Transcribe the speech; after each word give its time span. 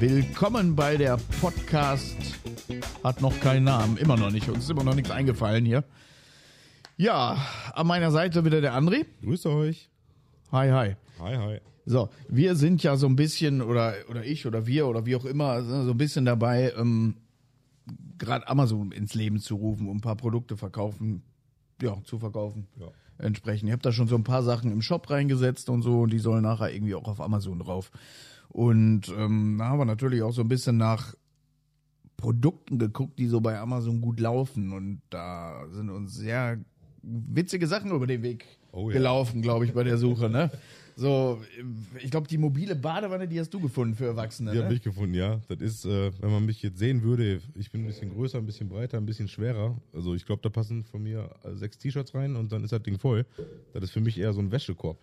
Willkommen 0.00 0.74
bei 0.74 0.96
der 0.96 1.18
Podcast. 1.40 2.16
Hat 3.04 3.20
noch 3.20 3.38
keinen 3.40 3.64
Namen, 3.64 3.96
immer 3.96 4.16
noch 4.16 4.30
nicht. 4.30 4.48
Uns 4.48 4.64
ist 4.64 4.70
immer 4.70 4.82
noch 4.82 4.94
nichts 4.94 5.10
eingefallen 5.10 5.64
hier. 5.64 5.84
Ja, 6.96 7.38
an 7.72 7.86
meiner 7.86 8.10
Seite 8.10 8.44
wieder 8.44 8.60
der 8.60 8.74
André. 8.74 9.06
Grüßt 9.22 9.46
euch. 9.46 9.88
Hi, 10.50 10.70
hi. 10.70 10.96
Hi, 11.20 11.36
hi. 11.36 11.60
So, 11.86 12.08
wir 12.28 12.56
sind 12.56 12.82
ja 12.82 12.96
so 12.96 13.06
ein 13.06 13.14
bisschen, 13.14 13.62
oder, 13.62 13.94
oder 14.08 14.24
ich 14.24 14.46
oder 14.46 14.66
wir 14.66 14.88
oder 14.88 15.06
wie 15.06 15.14
auch 15.14 15.24
immer, 15.24 15.62
so 15.62 15.92
ein 15.92 15.96
bisschen 15.96 16.24
dabei, 16.24 16.72
ähm, 16.76 17.16
gerade 18.18 18.48
Amazon 18.48 18.90
ins 18.90 19.14
Leben 19.14 19.38
zu 19.38 19.54
rufen, 19.54 19.88
um 19.88 19.98
ein 19.98 20.00
paar 20.00 20.16
Produkte 20.16 20.56
verkaufen, 20.56 21.22
ja, 21.80 22.02
zu 22.04 22.18
verkaufen. 22.18 22.66
Ja. 22.80 22.88
Entsprechend. 23.18 23.68
Ich 23.68 23.72
habe 23.72 23.82
da 23.82 23.92
schon 23.92 24.08
so 24.08 24.16
ein 24.16 24.24
paar 24.24 24.42
Sachen 24.42 24.72
im 24.72 24.82
Shop 24.82 25.08
reingesetzt 25.08 25.70
und 25.70 25.82
so, 25.82 26.00
und 26.00 26.12
die 26.12 26.18
sollen 26.18 26.42
nachher 26.42 26.72
irgendwie 26.74 26.96
auch 26.96 27.06
auf 27.06 27.20
Amazon 27.20 27.60
drauf. 27.60 27.92
Und 28.54 29.12
ähm, 29.18 29.56
da 29.58 29.64
haben 29.66 29.80
wir 29.80 29.84
natürlich 29.84 30.22
auch 30.22 30.32
so 30.32 30.42
ein 30.42 30.48
bisschen 30.48 30.76
nach 30.76 31.16
Produkten 32.16 32.78
geguckt, 32.78 33.18
die 33.18 33.26
so 33.26 33.40
bei 33.40 33.58
Amazon 33.58 34.00
gut 34.00 34.20
laufen. 34.20 34.72
Und 34.72 35.02
da 35.10 35.66
sind 35.72 35.90
uns 35.90 36.14
sehr 36.14 36.60
witzige 37.02 37.66
Sachen 37.66 37.90
über 37.90 38.06
den 38.06 38.22
Weg 38.22 38.46
Oh 38.70 38.90
ja. 38.90 38.96
gelaufen, 38.96 39.42
glaube 39.42 39.64
ich, 39.64 39.72
bei 39.72 39.82
der 39.82 39.98
Suche. 39.98 40.30
Ne? 40.30 40.52
So, 40.94 41.42
ich 42.00 42.12
glaube, 42.12 42.28
die 42.28 42.38
mobile 42.38 42.76
Badewanne, 42.76 43.26
die 43.26 43.40
hast 43.40 43.52
du 43.52 43.58
gefunden 43.58 43.96
für 43.96 44.06
Erwachsene. 44.06 44.52
Die 44.52 44.58
ne? 44.58 44.64
habe 44.64 44.74
ich 44.74 44.82
gefunden, 44.82 45.14
ja. 45.14 45.40
Das 45.48 45.58
ist, 45.58 45.84
äh, 45.84 46.12
wenn 46.20 46.30
man 46.30 46.46
mich 46.46 46.62
jetzt 46.62 46.78
sehen 46.78 47.02
würde, 47.02 47.40
ich 47.56 47.72
bin 47.72 47.82
ein 47.82 47.88
bisschen 47.88 48.10
größer, 48.10 48.38
ein 48.38 48.46
bisschen 48.46 48.68
breiter, 48.68 48.98
ein 48.98 49.06
bisschen 49.06 49.26
schwerer. 49.26 49.76
Also 49.92 50.14
ich 50.14 50.24
glaube, 50.26 50.42
da 50.42 50.48
passen 50.48 50.84
von 50.84 51.02
mir 51.02 51.28
sechs 51.54 51.76
T-Shirts 51.78 52.14
rein 52.14 52.36
und 52.36 52.52
dann 52.52 52.62
ist 52.62 52.72
das 52.72 52.84
Ding 52.84 53.00
voll. 53.00 53.26
Das 53.72 53.82
ist 53.82 53.90
für 53.90 54.00
mich 54.00 54.16
eher 54.16 54.32
so 54.32 54.38
ein 54.38 54.52
Wäschekorb. 54.52 54.98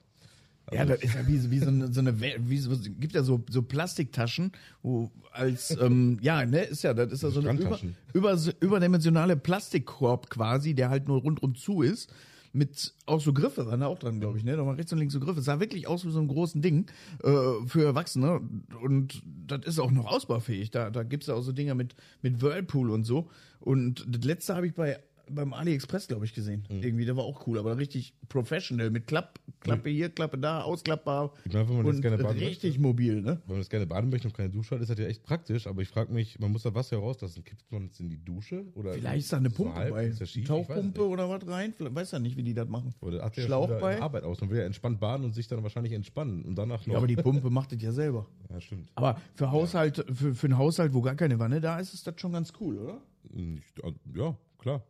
Ja, 0.73 0.85
das 0.85 1.01
ist 1.01 1.15
ja 1.15 1.27
wie, 1.27 1.51
wie 1.51 1.59
so 1.59 1.67
eine, 1.67 1.91
so 1.91 1.99
eine 1.99 2.19
wie 2.19 2.57
so, 2.57 2.71
gibt 2.99 3.13
ja 3.13 3.23
so, 3.23 3.43
so 3.49 3.61
Plastiktaschen, 3.61 4.51
wo 4.81 5.11
als, 5.31 5.77
ähm, 5.79 6.17
ja, 6.21 6.45
ne, 6.45 6.61
ist 6.61 6.83
ja, 6.83 6.93
das 6.93 7.11
ist 7.11 7.23
ja 7.23 7.29
so 7.29 7.41
eine 7.41 7.59
über, 7.59 7.79
über, 8.13 8.37
überdimensionale 8.59 9.35
Plastikkorb 9.35 10.29
quasi, 10.29 10.73
der 10.73 10.89
halt 10.89 11.07
nur 11.07 11.21
rundrum 11.21 11.55
zu 11.55 11.81
ist, 11.81 12.13
mit 12.53 12.93
auch 13.05 13.21
so 13.21 13.33
Griffe 13.33 13.65
waren 13.65 13.79
da 13.79 13.87
auch 13.87 13.99
dran, 13.99 14.19
glaube 14.19 14.37
ich, 14.37 14.43
ne, 14.43 14.55
da 14.55 14.65
waren 14.65 14.75
rechts 14.75 14.91
und 14.91 14.99
links 14.99 15.13
so 15.13 15.19
Griffe, 15.19 15.39
es 15.39 15.45
sah 15.45 15.59
wirklich 15.59 15.87
aus 15.87 16.05
wie 16.05 16.11
so 16.11 16.19
ein 16.19 16.27
großen 16.27 16.61
Ding, 16.61 16.89
äh, 17.23 17.29
für 17.65 17.83
Erwachsene. 17.83 18.41
Und 18.81 19.21
das 19.47 19.65
ist 19.65 19.79
auch 19.79 19.91
noch 19.91 20.05
ausbaufähig, 20.05 20.71
da, 20.71 20.89
da 20.89 21.03
gibt's 21.03 21.27
ja 21.27 21.35
auch 21.35 21.43
so 21.43 21.51
Dinger 21.51 21.75
mit, 21.75 21.95
mit 22.21 22.41
Whirlpool 22.41 22.91
und 22.91 23.03
so. 23.03 23.29
Und 23.59 24.05
das 24.09 24.23
letzte 24.23 24.55
habe 24.55 24.67
ich 24.67 24.73
bei 24.73 24.99
beim 25.35 25.53
AliExpress, 25.53 26.07
glaube 26.07 26.25
ich, 26.25 26.33
gesehen. 26.33 26.65
Mhm. 26.69 26.83
Irgendwie, 26.83 27.05
der 27.05 27.15
war 27.17 27.23
auch 27.23 27.45
cool, 27.47 27.57
aber 27.57 27.77
richtig 27.77 28.13
professional, 28.29 28.89
mit 28.89 29.07
Klapp, 29.07 29.39
Klappe 29.59 29.89
hier, 29.89 30.09
Klappe 30.09 30.37
da, 30.37 30.61
ausklappbar. 30.61 31.33
Ich 31.45 31.53
meine, 31.53 31.67
wenn 31.69 31.75
man 31.77 31.85
das 31.87 32.01
gerne 32.01 32.17
baden 32.23 32.39
richtig 32.39 32.79
mobil, 32.79 33.21
ne? 33.21 33.41
Wenn 33.45 33.55
man 33.55 33.59
das 33.59 33.69
gerne 33.69 33.85
baden 33.87 34.09
möchte 34.09 34.27
und 34.27 34.33
keine 34.35 34.49
Dusche 34.49 34.75
hat, 34.75 34.81
ist 34.81 34.89
das 34.89 34.97
ja 34.99 35.05
echt 35.05 35.23
praktisch. 35.23 35.67
Aber 35.67 35.81
ich 35.81 35.87
frage 35.89 36.11
mich, 36.13 36.39
man 36.39 36.51
muss 36.51 36.63
da 36.63 36.73
Wasser 36.75 36.97
rauslassen. 36.97 37.43
Kippt 37.43 37.71
man 37.71 37.87
es 37.91 37.99
in 37.99 38.09
die 38.09 38.23
Dusche? 38.23 38.65
Oder 38.75 38.93
Vielleicht 38.93 39.19
ist 39.25 39.33
da 39.33 39.37
eine 39.37 39.49
Pumpe 39.49 39.75
halb? 39.75 39.91
bei. 39.91 40.11
Schief? 40.25 40.47
Tauchpumpe 40.47 41.07
oder 41.07 41.29
was 41.29 41.47
rein? 41.47 41.73
Vielleicht, 41.75 41.95
weiß 41.95 42.11
ja 42.11 42.19
nicht, 42.19 42.37
wie 42.37 42.43
die 42.43 42.53
das 42.53 42.67
machen. 42.69 42.93
Oder 43.01 43.23
hat 43.23 43.37
der 43.37 43.43
Schlauch 43.43 43.69
bei? 43.79 44.01
Arbeit 44.01 44.23
aus. 44.23 44.41
Man 44.41 44.49
will 44.49 44.57
ja 44.59 44.65
entspannt 44.65 44.99
baden 44.99 45.25
und 45.25 45.33
sich 45.33 45.47
dann 45.47 45.61
wahrscheinlich 45.63 45.93
entspannen. 45.93 46.43
Und 46.45 46.55
danach 46.55 46.85
noch. 46.85 46.93
Ja, 46.93 46.97
aber 46.97 47.07
die 47.07 47.15
Pumpe 47.15 47.49
macht 47.49 47.71
das 47.71 47.81
ja 47.81 47.91
selber. 47.91 48.27
ja, 48.49 48.59
stimmt. 48.61 48.89
Aber 48.95 49.19
für 49.35 49.51
Haushalt, 49.51 50.05
für, 50.13 50.33
für 50.35 50.47
einen 50.47 50.57
Haushalt, 50.57 50.93
wo 50.93 51.01
gar 51.01 51.15
keine 51.15 51.39
Wanne 51.39 51.61
da 51.61 51.79
ist, 51.79 51.93
ist 51.93 52.07
das 52.07 52.19
schon 52.19 52.33
ganz 52.33 52.53
cool, 52.59 52.77
oder? 52.77 53.01
Nicht- 53.29 53.81
Ja, 54.15 54.35
klar. 54.57 54.83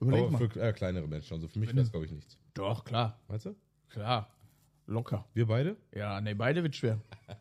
Überleg 0.00 0.22
aber 0.22 0.30
mal. 0.32 0.48
für 0.48 0.60
äh, 0.60 0.72
kleinere 0.72 1.06
Menschen. 1.08 1.34
Also 1.34 1.48
für 1.48 1.58
mich 1.58 1.70
wäre 1.70 1.80
es, 1.82 1.90
glaube 1.90 2.06
ich, 2.06 2.12
nichts. 2.12 2.38
Doch, 2.54 2.84
klar. 2.84 3.18
Weißt 3.28 3.46
du? 3.46 3.56
Klar. 3.88 4.30
Locker. 4.86 5.26
Wir 5.34 5.46
beide? 5.46 5.76
Ja, 5.94 6.20
nee, 6.20 6.34
beide 6.34 6.62
wird 6.62 6.76
schwer. 6.76 7.00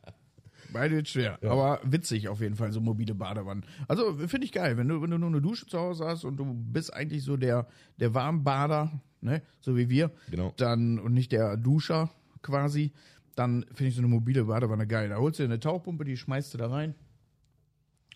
Beide 0.73 0.95
wird 0.95 1.07
schwer. 1.07 1.39
Aber 1.43 1.79
witzig 1.83 2.27
auf 2.27 2.41
jeden 2.41 2.55
Fall, 2.55 2.73
so 2.73 2.81
mobile 2.81 3.15
Badewannen. 3.15 3.63
Also 3.87 4.17
finde 4.27 4.43
ich 4.45 4.51
geil, 4.51 4.75
wenn 4.75 4.89
du, 4.89 5.01
wenn 5.01 5.09
du 5.11 5.17
nur 5.17 5.29
eine 5.29 5.41
Dusche 5.41 5.65
zu 5.65 5.79
Hause 5.79 6.05
hast 6.05 6.25
und 6.25 6.35
du 6.35 6.45
bist 6.53 6.93
eigentlich 6.93 7.23
so 7.23 7.37
der, 7.37 7.67
der 8.01 8.13
Warmbader, 8.13 8.91
ne, 9.21 9.41
so 9.61 9.77
wie 9.77 9.87
wir, 9.89 10.11
Genau. 10.29 10.53
dann 10.57 10.99
und 10.99 11.13
nicht 11.13 11.31
der 11.31 11.55
Duscher 11.55 12.09
quasi, 12.41 12.91
dann 13.35 13.63
finde 13.69 13.85
ich 13.85 13.95
so 13.95 14.01
eine 14.01 14.09
mobile 14.09 14.43
Badewanne 14.43 14.87
geil. 14.87 15.07
Da 15.07 15.15
holst 15.17 15.39
du 15.39 15.43
dir 15.43 15.49
eine 15.49 15.59
Tauchpumpe, 15.61 16.03
die 16.03 16.17
schmeißt 16.17 16.53
du 16.53 16.57
da 16.57 16.69
rein 16.69 16.95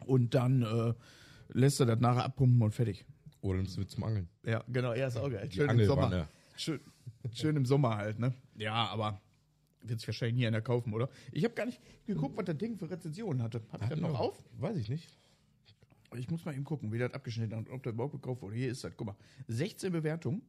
und 0.05 0.33
dann 0.35 0.63
äh, 0.63 0.93
lässt 1.53 1.79
du 1.79 1.85
das 1.85 2.01
nachher 2.01 2.25
abpumpen 2.25 2.61
und 2.61 2.73
fertig. 2.73 3.05
Oder 3.41 3.57
nimmst 3.57 3.75
du 3.75 3.81
mit 3.81 3.89
zum 3.89 4.03
Angeln? 4.03 4.29
Ja, 4.43 4.63
genau, 4.67 4.93
ja, 4.93 5.07
ist 5.07 5.17
auch 5.17 5.29
geil. 5.29 5.49
Schön 5.51 5.69
im. 5.69 5.85
Sommer. 5.85 6.27
Schön, 6.55 6.79
schön 7.33 7.55
im 7.55 7.65
Sommer 7.65 7.97
halt, 7.97 8.19
ne? 8.19 8.33
Ja, 8.55 8.87
aber 8.87 9.19
wird 9.81 9.99
sich 9.99 10.07
wahrscheinlich 10.07 10.35
nie 10.35 10.47
einer 10.47 10.61
kaufen, 10.61 10.93
oder? 10.93 11.09
Ich 11.31 11.43
habe 11.43 11.55
gar 11.55 11.65
nicht 11.65 11.81
geguckt, 12.05 12.37
was 12.37 12.45
das 12.45 12.57
Ding 12.57 12.77
für 12.77 12.89
Rezensionen 12.89 13.41
hatte. 13.41 13.61
Ich 13.81 13.89
das 13.89 13.99
noch 13.99 14.19
auf? 14.19 14.43
Weiß 14.59 14.77
ich 14.77 14.89
nicht. 14.89 15.09
Ich 16.15 16.29
muss 16.29 16.43
mal 16.45 16.53
eben 16.53 16.65
gucken, 16.65 16.91
wie 16.91 16.99
das 16.99 17.13
abgeschnitten 17.13 17.55
hat, 17.55 17.69
ob 17.69 17.83
das 17.83 17.93
überhaupt 17.93 18.13
gekauft 18.13 18.41
wurde. 18.41 18.55
Hier 18.55 18.69
ist 18.69 18.83
das, 18.83 18.91
guck 18.95 19.07
mal. 19.07 19.15
16 19.47 19.91
Bewertungen. 19.91 20.41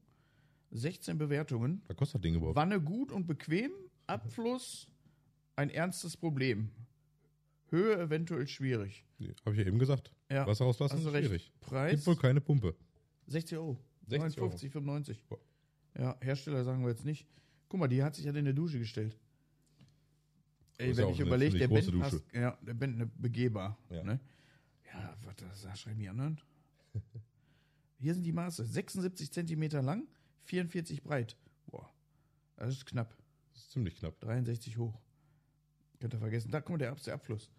16 0.73 1.19
Bewertungen. 1.19 1.83
Was 1.87 1.97
kostet 1.97 2.17
das 2.17 2.23
Ding 2.23 2.35
überhaupt? 2.35 2.57
Wanne 2.57 2.81
gut 2.81 3.13
und 3.13 3.27
bequem. 3.27 3.71
Abfluss 4.07 4.89
ein 5.57 5.71
ernstes 5.71 6.17
Problem. 6.17 6.71
Höhe 7.72 7.99
eventuell 7.99 8.47
schwierig. 8.47 9.05
Habe 9.44 9.55
ich 9.56 9.60
ja 9.60 9.66
eben 9.66 9.78
gesagt. 9.78 10.12
Ja. 10.31 10.47
Wasser 10.47 10.65
rauslassen 10.66 10.97
Hast 10.97 11.05
du 11.05 11.09
ist 11.09 11.15
recht. 11.15 11.27
schwierig. 11.27 11.53
Preis? 11.60 11.91
Gibt 11.93 12.06
wohl 12.06 12.16
keine 12.16 12.41
Pumpe. 12.41 12.77
60 13.27 13.56
Euro. 13.59 13.78
60 14.06 14.38
Euro. 14.38 14.49
59, 14.50 14.71
95. 14.71 15.25
Boah. 15.25 15.38
Ja, 15.99 16.16
Hersteller 16.21 16.65
sagen 16.65 16.82
wir 16.82 16.91
jetzt 16.91 17.05
nicht. 17.05 17.27
Guck 17.69 17.81
mal, 17.81 17.88
die 17.88 18.03
hat 18.03 18.15
sich 18.15 18.27
halt 18.27 18.37
in 18.37 18.44
der 18.44 18.55
Dusche 18.55 18.78
gestellt. 18.78 19.16
Ey, 20.78 20.97
wenn 20.97 21.05
ja 21.06 21.11
ich 21.12 21.19
eine 21.21 21.27
überlege, 21.28 21.59
der 21.59 21.69
große 21.69 21.93
passt, 21.93 22.22
ja, 22.32 22.59
der 22.62 22.75
Ben 22.75 22.97
ne, 22.97 23.06
begehbar. 23.06 23.78
Ja. 23.91 24.03
Ne? 24.03 24.21
Ja, 24.93 25.16
warte, 25.25 25.47
das 25.47 25.81
schreiben 25.81 25.99
die 26.00 26.09
anderen. 26.09 26.41
Hier 27.99 28.15
sind 28.15 28.25
die 28.25 28.32
Maße. 28.32 28.65
76 28.66 29.31
Zentimeter 29.32 29.81
lang, 29.82 30.06
44 30.44 31.03
breit. 31.03 31.37
Boah, 31.66 31.88
das 32.56 32.75
ist 32.75 32.87
knapp. 32.87 33.16
Das 33.53 33.62
ist 33.62 33.71
ziemlich 33.72 33.97
knapp. 33.97 34.19
63 34.21 34.77
hoch. 34.77 34.99
Könnt 36.00 36.15
ihr 36.15 36.19
vergessen. 36.19 36.50
Da, 36.50 36.61
guck 36.61 36.71
mal, 36.71 36.78
der, 36.78 36.91
Ab- 36.93 37.03
der 37.03 37.15
Abfluss. 37.15 37.50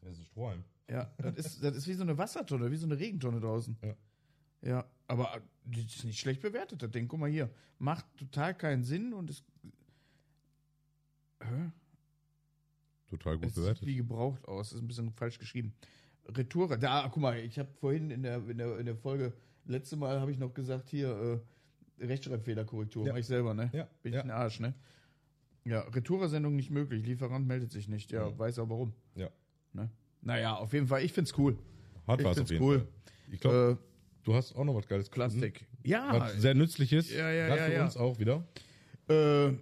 Das 0.00 0.12
ist 0.12 0.20
ein 0.20 0.24
Strohhalm. 0.26 0.64
Ja, 0.88 1.10
das 1.18 1.36
ist, 1.36 1.62
das 1.62 1.76
ist 1.76 1.86
wie 1.86 1.94
so 1.94 2.02
eine 2.02 2.18
Wassertonne, 2.18 2.70
wie 2.70 2.76
so 2.76 2.86
eine 2.86 2.98
Regentonne 2.98 3.40
draußen. 3.40 3.76
Ja. 3.82 3.94
Ja, 4.62 4.84
aber 5.06 5.40
das 5.64 5.84
ist 5.84 6.04
nicht 6.04 6.18
schlecht 6.20 6.42
bewertet, 6.42 6.82
das 6.82 6.90
Ding. 6.90 7.08
Guck 7.08 7.20
mal 7.20 7.30
hier. 7.30 7.48
Macht 7.78 8.04
total 8.18 8.54
keinen 8.54 8.82
Sinn 8.84 9.14
und 9.14 9.30
ist, 9.30 9.44
Total 13.08 13.36
gut 13.38 13.46
es 13.46 13.54
sieht 13.54 13.62
bewertet. 13.62 13.86
wie 13.86 13.96
gebraucht 13.96 14.46
aus. 14.46 14.72
Ist 14.72 14.80
ein 14.80 14.86
bisschen 14.86 15.10
falsch 15.12 15.38
geschrieben. 15.38 15.74
Retour. 16.26 16.76
Da, 16.76 17.08
guck 17.10 17.22
mal, 17.22 17.38
ich 17.38 17.58
habe 17.58 17.70
vorhin 17.80 18.10
in 18.10 18.22
der, 18.22 18.36
in, 18.48 18.58
der, 18.58 18.78
in 18.78 18.86
der 18.86 18.96
Folge, 18.96 19.32
letzte 19.64 19.96
Mal 19.96 20.20
habe 20.20 20.30
ich 20.30 20.38
noch 20.38 20.52
gesagt, 20.54 20.90
hier, 20.90 21.40
äh, 21.98 22.04
Rechtschreibfehlerkorrektur. 22.04 23.06
Ja. 23.06 23.12
Mach 23.12 23.18
ich 23.18 23.26
selber, 23.26 23.54
ne? 23.54 23.70
Ja, 23.72 23.88
Bin 24.02 24.12
ich 24.12 24.16
ja. 24.16 24.22
ein 24.22 24.30
Arsch, 24.30 24.60
ne? 24.60 24.74
Ja, 25.64 25.80
Retour-Sendung 25.80 26.54
nicht 26.56 26.70
möglich. 26.70 27.04
Lieferant 27.04 27.46
meldet 27.46 27.70
sich 27.72 27.88
nicht. 27.88 28.12
Ja, 28.12 28.38
weiß 28.38 28.58
auch 28.60 28.68
warum. 28.68 28.94
Ja. 29.14 29.28
Ne? 29.72 29.90
Naja, 30.22 30.54
auf 30.56 30.72
jeden 30.72 30.86
Fall, 30.86 31.02
ich 31.02 31.12
find's 31.12 31.36
cool. 31.38 31.56
Hart 32.06 32.20
Ich 32.20 32.24
war 32.24 32.32
es 32.32 32.38
auf 32.40 32.50
jeden 32.50 32.62
cool. 32.64 32.78
Fall. 32.80 32.88
Ich 33.32 33.40
glaube, 33.40 33.78
Äh, 33.80 34.24
du 34.24 34.34
hast 34.34 34.54
auch 34.54 34.64
noch 34.64 34.74
was 34.74 34.86
Geiles 34.86 35.10
gefunden, 35.10 35.38
Plastik. 35.40 35.66
Ja, 35.84 36.20
Was 36.20 36.34
sehr 36.34 36.54
nützlich 36.54 36.92
ist. 36.92 37.10
Ja, 37.10 37.30
ja, 37.30 37.48
ja, 37.48 37.56
für 37.64 37.72
ja. 37.72 37.84
uns 37.84 37.96
auch 37.96 38.18
wieder. 38.18 38.44
Äh, 39.08 39.52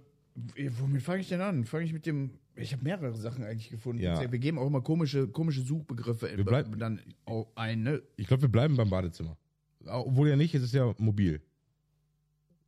womit 0.79 1.01
fange 1.01 1.21
ich 1.21 1.29
denn 1.29 1.41
an? 1.41 1.65
Fange 1.65 1.85
ich 1.85 1.93
mit 1.93 2.05
dem. 2.05 2.31
Ich 2.55 2.73
habe 2.73 2.83
mehrere 2.83 3.15
Sachen 3.15 3.43
eigentlich 3.45 3.69
gefunden. 3.69 4.01
Ja. 4.01 4.19
Wir 4.31 4.39
geben 4.39 4.59
auch 4.59 4.67
immer 4.67 4.81
komische, 4.81 5.27
komische 5.29 5.61
Suchbegriffe 5.61 6.29
Wir 6.35 6.43
bleiben- 6.43 6.77
dann 6.77 6.99
ein. 7.55 7.83
Ne? 7.83 8.01
Ich 8.17 8.27
glaube, 8.27 8.41
wir 8.41 8.49
bleiben 8.49 8.75
beim 8.75 8.89
Badezimmer. 8.89 9.37
Obwohl 9.85 10.27
ja 10.27 10.35
nicht, 10.35 10.53
es 10.53 10.63
ist 10.63 10.73
ja 10.73 10.93
mobil. 10.97 11.41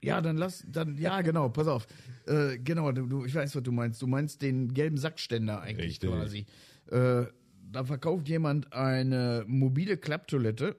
Ja, 0.01 0.21
dann 0.21 0.37
lass, 0.37 0.65
dann 0.67 0.97
ja 0.97 1.21
genau. 1.21 1.49
Pass 1.49 1.67
auf. 1.67 1.85
Äh, 2.25 2.57
genau, 2.59 2.91
du, 2.93 3.05
du, 3.05 3.25
ich 3.25 3.35
weiß, 3.35 3.53
was 3.55 3.63
du 3.63 3.71
meinst. 3.71 4.01
Du 4.01 4.07
meinst 4.07 4.41
den 4.41 4.73
gelben 4.73 4.97
Sackständer 4.97 5.61
eigentlich 5.61 5.89
Richtig. 5.89 6.09
quasi. 6.09 6.45
Äh, 6.87 7.25
da 7.71 7.85
verkauft 7.85 8.27
jemand 8.27 8.73
eine 8.73 9.45
mobile 9.47 9.97
Klapptoilette. 9.97 10.75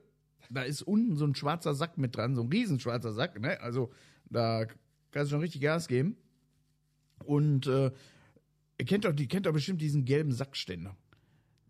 Da 0.50 0.62
ist 0.62 0.82
unten 0.82 1.17
so 1.17 1.25
ein 1.25 1.35
schwarzer 1.35 1.75
Sack 1.75 1.97
mit 1.97 2.17
dran, 2.17 2.35
so 2.35 2.43
ein 2.43 2.49
riesenschwarzer 2.49 3.12
Sack. 3.12 3.41
Ne? 3.41 3.61
Also 3.61 3.91
da 4.29 4.67
kannst 5.11 5.31
du 5.31 5.35
schon 5.35 5.41
richtig 5.41 5.62
Gas 5.62 5.88
geben. 5.88 6.17
Und 7.25 7.67
äh, 7.67 7.91
ihr 8.79 8.87
kennt 8.87 9.05
doch, 9.05 9.12
die 9.12 9.29
kennt 9.29 9.47
doch 9.47 9.53
bestimmt 9.53 9.81
diesen 9.81 10.05
gelben 10.05 10.32
Sackständer. 10.32 10.97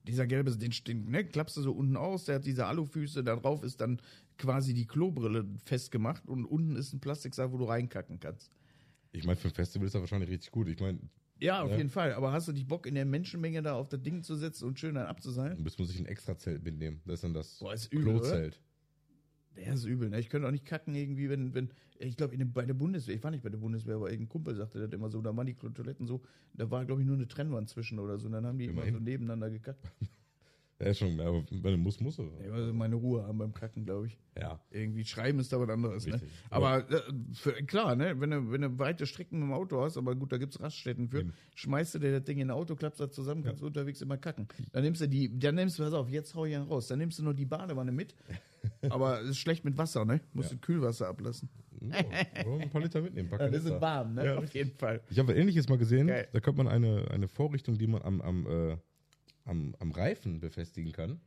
Dieser 0.06 0.26
gelbe, 0.26 0.50
den, 0.56 0.72
den 0.86 1.10
ne, 1.10 1.24
klappst 1.24 1.56
du 1.56 1.62
so 1.62 1.72
unten 1.72 1.96
aus, 1.96 2.24
der 2.24 2.36
hat 2.36 2.46
diese 2.46 2.66
Alufüße, 2.66 3.22
da 3.22 3.36
drauf 3.36 3.62
ist 3.62 3.80
dann 3.80 4.00
quasi 4.36 4.74
die 4.74 4.86
Klobrille 4.86 5.46
festgemacht 5.64 6.26
und 6.26 6.44
unten 6.44 6.74
ist 6.74 6.92
ein 6.92 7.00
Plastiksack, 7.00 7.52
wo 7.52 7.58
du 7.58 7.64
reinkacken 7.64 8.18
kannst. 8.18 8.50
Ich 9.12 9.24
meine, 9.24 9.36
für 9.36 9.48
ein 9.48 9.54
Festival 9.54 9.86
ist 9.86 9.94
das 9.94 10.00
wahrscheinlich 10.00 10.30
richtig 10.30 10.50
gut. 10.50 10.68
Ich 10.68 10.80
meine, 10.80 10.98
Ja, 11.42 11.62
auf 11.62 11.70
Ja. 11.70 11.76
jeden 11.76 11.90
Fall. 11.90 12.12
Aber 12.14 12.32
hast 12.32 12.46
du 12.46 12.52
dich 12.52 12.66
Bock, 12.66 12.86
in 12.86 12.94
der 12.94 13.04
Menschenmenge 13.04 13.62
da 13.62 13.74
auf 13.74 13.88
das 13.88 14.00
Ding 14.02 14.22
zu 14.22 14.36
setzen 14.36 14.66
und 14.68 14.78
schön 14.78 14.94
dann 14.94 15.06
abzuseilen? 15.06 15.56
dann 15.56 15.64
muss 15.64 15.76
sich 15.88 15.98
ein 15.98 16.06
extra 16.06 16.38
Zelt 16.38 16.62
mitnehmen. 16.62 17.00
Das 17.04 17.14
ist 17.14 17.24
dann 17.24 17.34
das 17.34 17.58
Boah, 17.58 17.74
ist 17.74 17.92
übel, 17.92 18.04
Klozelt. 18.14 18.60
Der 19.56 19.74
ist 19.74 19.84
übel, 19.84 20.08
ne? 20.08 20.18
Ich 20.18 20.30
könnte 20.30 20.48
auch 20.48 20.52
nicht 20.52 20.64
kacken 20.64 20.94
irgendwie, 20.94 21.28
wenn, 21.28 21.52
wenn, 21.52 21.70
ich 21.98 22.16
glaube, 22.16 22.38
bei 22.46 22.64
der 22.64 22.74
Bundeswehr, 22.74 23.16
ich 23.16 23.22
war 23.22 23.30
nicht 23.30 23.42
bei 23.42 23.50
der 23.50 23.58
Bundeswehr, 23.58 23.96
aber 23.96 24.10
irgendein 24.10 24.30
Kumpel 24.30 24.54
sagte 24.54 24.78
das 24.80 24.90
immer 24.92 25.10
so, 25.10 25.20
da 25.20 25.36
waren 25.36 25.46
die 25.46 25.54
Toiletten 25.54 26.06
so, 26.06 26.22
da 26.54 26.70
war, 26.70 26.86
glaube 26.86 27.02
ich, 27.02 27.06
nur 27.06 27.16
eine 27.16 27.28
Trennwand 27.28 27.68
zwischen 27.68 27.98
oder 27.98 28.18
so, 28.18 28.26
und 28.26 28.32
dann 28.32 28.46
haben 28.46 28.58
die 28.58 28.64
immer 28.64 28.84
Immerhin. 28.84 28.94
so 28.94 29.00
nebeneinander 29.00 29.50
gekackt. 29.50 29.84
Ja, 30.84 30.94
schon, 30.94 31.20
aber 31.20 31.44
wenn 31.50 31.72
du 31.72 31.78
muss, 31.78 32.00
muss 32.00 32.18
er. 32.18 32.26
Ich 32.44 32.50
wollte 32.50 32.72
meine 32.72 32.96
Ruhe 32.96 33.24
haben 33.24 33.38
beim 33.38 33.54
Kacken, 33.54 33.84
glaube 33.84 34.08
ich. 34.08 34.18
Ja. 34.38 34.60
Irgendwie 34.70 35.04
schreiben 35.04 35.38
ist 35.38 35.52
da 35.52 35.60
was 35.60 35.68
anderes, 35.68 36.06
ne? 36.06 36.20
Aber 36.50 36.90
äh, 36.90 37.00
für, 37.34 37.52
klar, 37.52 37.94
ne? 37.94 38.20
Wenn 38.20 38.30
du, 38.30 38.50
wenn 38.50 38.62
du 38.62 38.78
weite 38.78 39.06
Strecken 39.06 39.40
dem 39.40 39.52
Auto 39.52 39.80
hast, 39.80 39.96
aber 39.96 40.16
gut, 40.16 40.32
da 40.32 40.38
gibt's 40.38 40.60
Raststätten 40.60 41.08
für, 41.08 41.20
Eben. 41.20 41.32
schmeißt 41.54 41.94
du 41.94 41.98
dir 42.00 42.12
das 42.12 42.24
Ding 42.24 42.38
in 42.38 42.48
ein 42.48 42.56
Auto, 42.56 42.74
klappst 42.74 43.00
das 43.00 43.12
zusammen, 43.12 43.44
kannst 43.44 43.62
du 43.62 43.66
unterwegs 43.66 44.00
immer 44.02 44.16
kacken. 44.16 44.48
Dann 44.72 44.82
nimmst 44.82 45.00
du 45.00 45.08
die, 45.08 45.38
dann 45.38 45.54
nimmst 45.54 45.78
du, 45.78 45.84
pass 45.84 45.92
auf, 45.92 46.08
jetzt 46.08 46.34
hau 46.34 46.46
ich 46.46 46.56
einen 46.56 46.66
raus, 46.66 46.88
dann 46.88 46.98
nimmst 46.98 47.18
du 47.18 47.22
nur 47.22 47.34
die 47.34 47.46
Badewanne 47.46 47.92
mit, 47.92 48.14
aber 48.90 49.20
es 49.20 49.30
ist 49.30 49.38
schlecht 49.38 49.64
mit 49.64 49.78
Wasser, 49.78 50.04
ne? 50.04 50.20
Musst 50.32 50.52
du 50.52 50.56
Kühlwasser 50.56 51.08
ablassen. 51.08 51.48
Ja, 51.80 52.44
wir 52.44 52.60
ein 52.60 52.70
paar 52.70 52.80
Liter 52.80 53.00
mitnehmen. 53.00 53.26
Ein 53.26 53.30
paar 53.30 53.38
Dann 53.38 53.52
ist 53.52 53.64
es 53.64 53.80
warm, 53.80 54.14
ne? 54.14 54.24
Ja, 54.24 54.38
Auf 54.38 54.54
jeden 54.54 54.70
Fall. 54.72 55.00
Ich 55.10 55.18
habe 55.18 55.34
ähnliches 55.34 55.68
mal 55.68 55.78
gesehen. 55.78 56.06
Geil. 56.06 56.28
Da 56.32 56.40
könnte 56.40 56.62
man 56.62 56.68
eine, 56.68 57.10
eine 57.10 57.28
Vorrichtung, 57.28 57.76
die 57.78 57.86
man 57.86 58.02
am, 58.02 58.20
am, 58.20 58.46
äh, 58.46 58.76
am, 59.44 59.74
am 59.78 59.90
Reifen 59.92 60.40
befestigen 60.40 60.92
kann. 60.92 61.20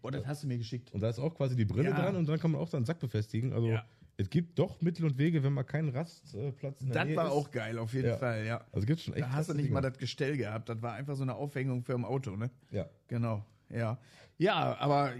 Boah, 0.00 0.10
das 0.10 0.26
hast 0.26 0.42
du 0.42 0.48
mir 0.48 0.58
geschickt. 0.58 0.92
Und 0.92 1.00
da 1.00 1.08
ist 1.10 1.18
auch 1.18 1.34
quasi 1.34 1.54
die 1.56 1.64
Brille 1.64 1.90
Ja. 1.90 2.00
dran 2.00 2.16
und 2.16 2.28
dann 2.28 2.38
kann 2.40 2.50
man 2.50 2.60
auch 2.60 2.68
seinen 2.68 2.84
Sack 2.84 2.98
befestigen. 2.98 3.52
Also 3.52 3.68
Ja. 3.68 3.84
es 4.16 4.28
gibt 4.30 4.58
doch 4.58 4.80
Mittel 4.80 5.04
und 5.04 5.16
Wege, 5.16 5.42
wenn 5.44 5.52
man 5.52 5.64
keinen 5.64 5.90
Rastplatz 5.90 6.80
in 6.80 6.88
der 6.88 6.94
Das 6.96 7.06
Nähe 7.06 7.16
war 7.16 7.26
ist. 7.26 7.32
auch 7.32 7.50
geil, 7.52 7.78
auf 7.78 7.92
jeden 7.94 8.08
Ja. 8.08 8.16
Fall, 8.16 8.44
ja. 8.44 8.64
Also 8.72 8.86
gibt's 8.86 9.04
schon 9.04 9.14
echt 9.14 9.22
Da 9.24 9.30
hast 9.32 9.48
du 9.50 9.54
nicht 9.54 9.70
mal 9.70 9.80
Dinger. 9.80 9.90
das 9.92 9.98
Gestell 9.98 10.36
gehabt, 10.36 10.68
das 10.68 10.82
war 10.82 10.94
einfach 10.94 11.14
so 11.14 11.22
eine 11.22 11.34
Aufhängung 11.36 11.84
für 11.84 11.92
im 11.92 12.04
Auto, 12.04 12.34
ne? 12.36 12.50
Ja. 12.72 12.88
Genau, 13.06 13.44
ja. 13.70 13.98
Ja, 14.38 14.76
aber 14.80 15.12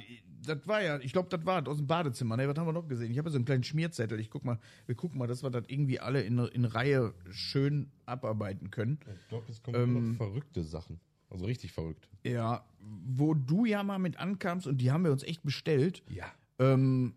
das 0.45 0.67
war 0.67 0.83
ja, 0.83 0.99
ich 0.99 1.13
glaube, 1.13 1.29
das 1.29 1.47
war 1.47 1.65
aus 1.69 1.77
dem 1.77 1.87
Badezimmer. 1.87 2.37
Ne? 2.37 2.49
Was 2.49 2.57
haben 2.57 2.67
wir 2.67 2.73
noch 2.73 2.89
gesehen? 2.89 3.13
Ich 3.13 3.19
habe 3.19 3.31
so 3.31 3.37
einen 3.37 3.45
kleinen 3.45 3.63
Schmierzettel. 3.63 4.19
Ich 4.19 4.31
guck 4.31 4.45
mal, 4.45 4.59
wir 4.87 4.97
gucken 4.97 5.17
mal, 5.19 5.29
dass 5.29 5.45
wir 5.45 5.51
das 5.51 5.63
irgendwie 5.69 6.01
alle 6.01 6.23
in, 6.23 6.39
in 6.41 6.65
Reihe 6.65 7.15
schön 7.31 7.93
abarbeiten 8.05 8.73
können. 8.73 8.99
Ich 9.23 9.29
glaube, 9.29 9.45
es 9.49 9.63
kommen 9.63 9.77
Ähm, 9.81 10.09
noch 10.11 10.17
verrückte 10.17 10.65
Sachen. 10.65 10.99
Also 11.33 11.47
richtig 11.47 11.73
verrückt. 11.73 12.09
Ja, 12.25 12.63
wo 12.79 13.33
du 13.33 13.65
ja 13.65 13.83
mal 13.83 13.99
mit 13.99 14.19
ankamst 14.19 14.67
und 14.67 14.79
die 14.79 14.93
haben 14.93 15.05
wir 15.05 15.13
uns 15.13 15.23
echt 15.23 15.43
bestellt. 15.43 16.03
Ja. 16.11 16.27
Ähm, 16.59 17.15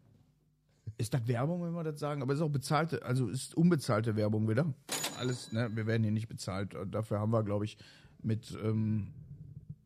ist 0.98 1.14
das 1.14 1.28
Werbung, 1.28 1.62
wenn 1.64 1.74
wir 1.74 1.84
das 1.84 2.00
sagen? 2.00 2.22
Aber 2.22 2.34
ist 2.34 2.40
auch 2.40 2.50
bezahlte, 2.50 3.04
also 3.04 3.28
ist 3.28 3.56
unbezahlte 3.56 4.16
Werbung 4.16 4.48
wieder. 4.48 4.74
Alles, 5.20 5.52
ne? 5.52 5.70
Wir 5.76 5.86
werden 5.86 6.04
hier 6.04 6.14
nicht 6.14 6.30
bezahlt. 6.30 6.76
Dafür 6.88 7.20
haben 7.20 7.32
wir, 7.32 7.44
glaube 7.44 7.66
ich, 7.66 7.78
mit 8.22 8.58
ähm, 8.64 9.08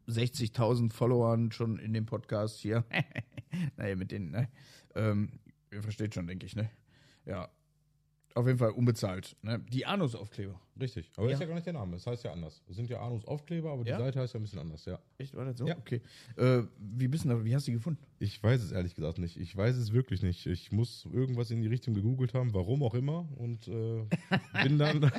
60.000 0.07 0.93
Followern 0.93 1.51
schon 1.51 1.79
in 1.79 1.93
dem 1.93 2.05
Podcast 2.05 2.59
hier. 2.59 2.85
naja, 3.77 3.95
mit 3.95 4.11
den, 4.11 4.29
ne? 4.29 4.47
Ähm, 4.93 5.39
ihr 5.71 5.81
versteht 5.81 6.13
schon, 6.13 6.27
denke 6.27 6.45
ich, 6.45 6.55
ne? 6.55 6.69
Ja. 7.25 7.49
Auf 8.35 8.45
jeden 8.45 8.59
Fall 8.59 8.71
unbezahlt. 8.71 9.35
Ne? 9.41 9.59
Die 9.71 9.85
Anus-Aufkleber. 9.87 10.59
Richtig. 10.79 11.11
Aber 11.17 11.25
das 11.27 11.33
ist 11.33 11.39
Ja. 11.39 11.45
ja 11.45 11.47
gar 11.49 11.55
nicht 11.55 11.65
der 11.65 11.73
Name. 11.73 11.93
Das 11.93 12.05
heißt 12.07 12.23
ja 12.23 12.31
anders. 12.31 12.61
Es 12.69 12.75
sind 12.75 12.87
ja 12.89 13.01
Anus-Aufkleber, 13.01 13.71
aber 13.71 13.83
die 13.83 13.89
Ja? 13.89 13.97
Seite 13.97 14.19
heißt 14.19 14.33
ja 14.35 14.39
ein 14.39 14.43
bisschen 14.43 14.59
anders, 14.59 14.85
ja. 14.85 14.99
Echt, 15.17 15.35
war 15.35 15.45
das 15.45 15.57
so? 15.57 15.65
Ja. 15.67 15.75
Okay. 15.77 16.01
Äh, 16.37 16.61
wie 16.77 17.07
bist 17.07 17.25
du 17.25 17.29
da, 17.29 17.43
wie 17.43 17.53
hast 17.55 17.67
du 17.67 17.71
die 17.71 17.77
gefunden? 17.77 17.99
Ich 18.19 18.41
weiß 18.41 18.61
es 18.61 18.71
ehrlich 18.71 18.93
gesagt 18.95 19.17
nicht. 19.17 19.35
Ich 19.37 19.55
weiß 19.57 19.75
es 19.75 19.91
wirklich 19.93 20.21
nicht. 20.21 20.45
Ich 20.45 20.71
muss 20.71 21.05
irgendwas 21.11 21.49
in 21.51 21.61
die 21.61 21.67
Richtung 21.67 21.95
gegoogelt 21.95 22.33
haben, 22.35 22.53
warum 22.53 22.83
auch 22.83 22.93
immer, 22.93 23.27
und 23.37 23.67
äh, 23.67 24.05
bin 24.63 24.77
dann 24.77 25.11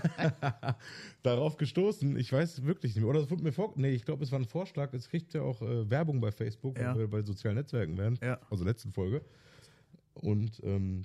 darauf 1.23 1.57
gestoßen. 1.57 2.17
Ich 2.17 2.33
weiß 2.33 2.59
es 2.59 2.65
wirklich 2.65 2.95
nicht 2.95 3.03
mehr. 3.03 3.11
Oder 3.11 3.21
es 3.21 3.31
wurde 3.31 3.43
mir 3.43 3.53
vor. 3.53 3.73
Nee, 3.77 3.91
ich 3.91 4.05
glaube, 4.05 4.23
es 4.25 4.33
war 4.33 4.39
ein 4.39 4.45
Vorschlag. 4.47 4.93
Es 4.95 5.09
kriegt 5.09 5.35
ja 5.35 5.43
auch 5.43 5.61
äh, 5.63 5.91
Werbung 5.91 6.21
bei 6.21 6.31
Facebook, 6.33 6.79
Ja. 6.79 6.93
weil 6.93 7.01
wir 7.01 7.09
bei 7.09 7.23
sozialen 7.23 7.57
Netzwerken 7.57 7.99
werden. 7.99 8.19
Ja. 8.23 8.39
Also 8.51 8.65
letzten 8.65 8.93
Folge. 8.93 9.23
Und 10.15 10.61
ähm, 10.65 11.03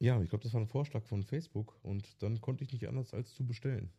ja, 0.00 0.20
ich 0.20 0.28
glaube, 0.30 0.42
das 0.42 0.52
war 0.54 0.60
ein 0.60 0.66
Vorschlag 0.66 1.02
von 1.04 1.22
Facebook. 1.22 1.78
Und 1.82 2.20
dann 2.22 2.40
konnte 2.40 2.64
ich 2.64 2.72
nicht 2.72 2.88
anders 2.88 3.14
als 3.14 3.34
zu 3.34 3.46
bestellen. 3.46 3.90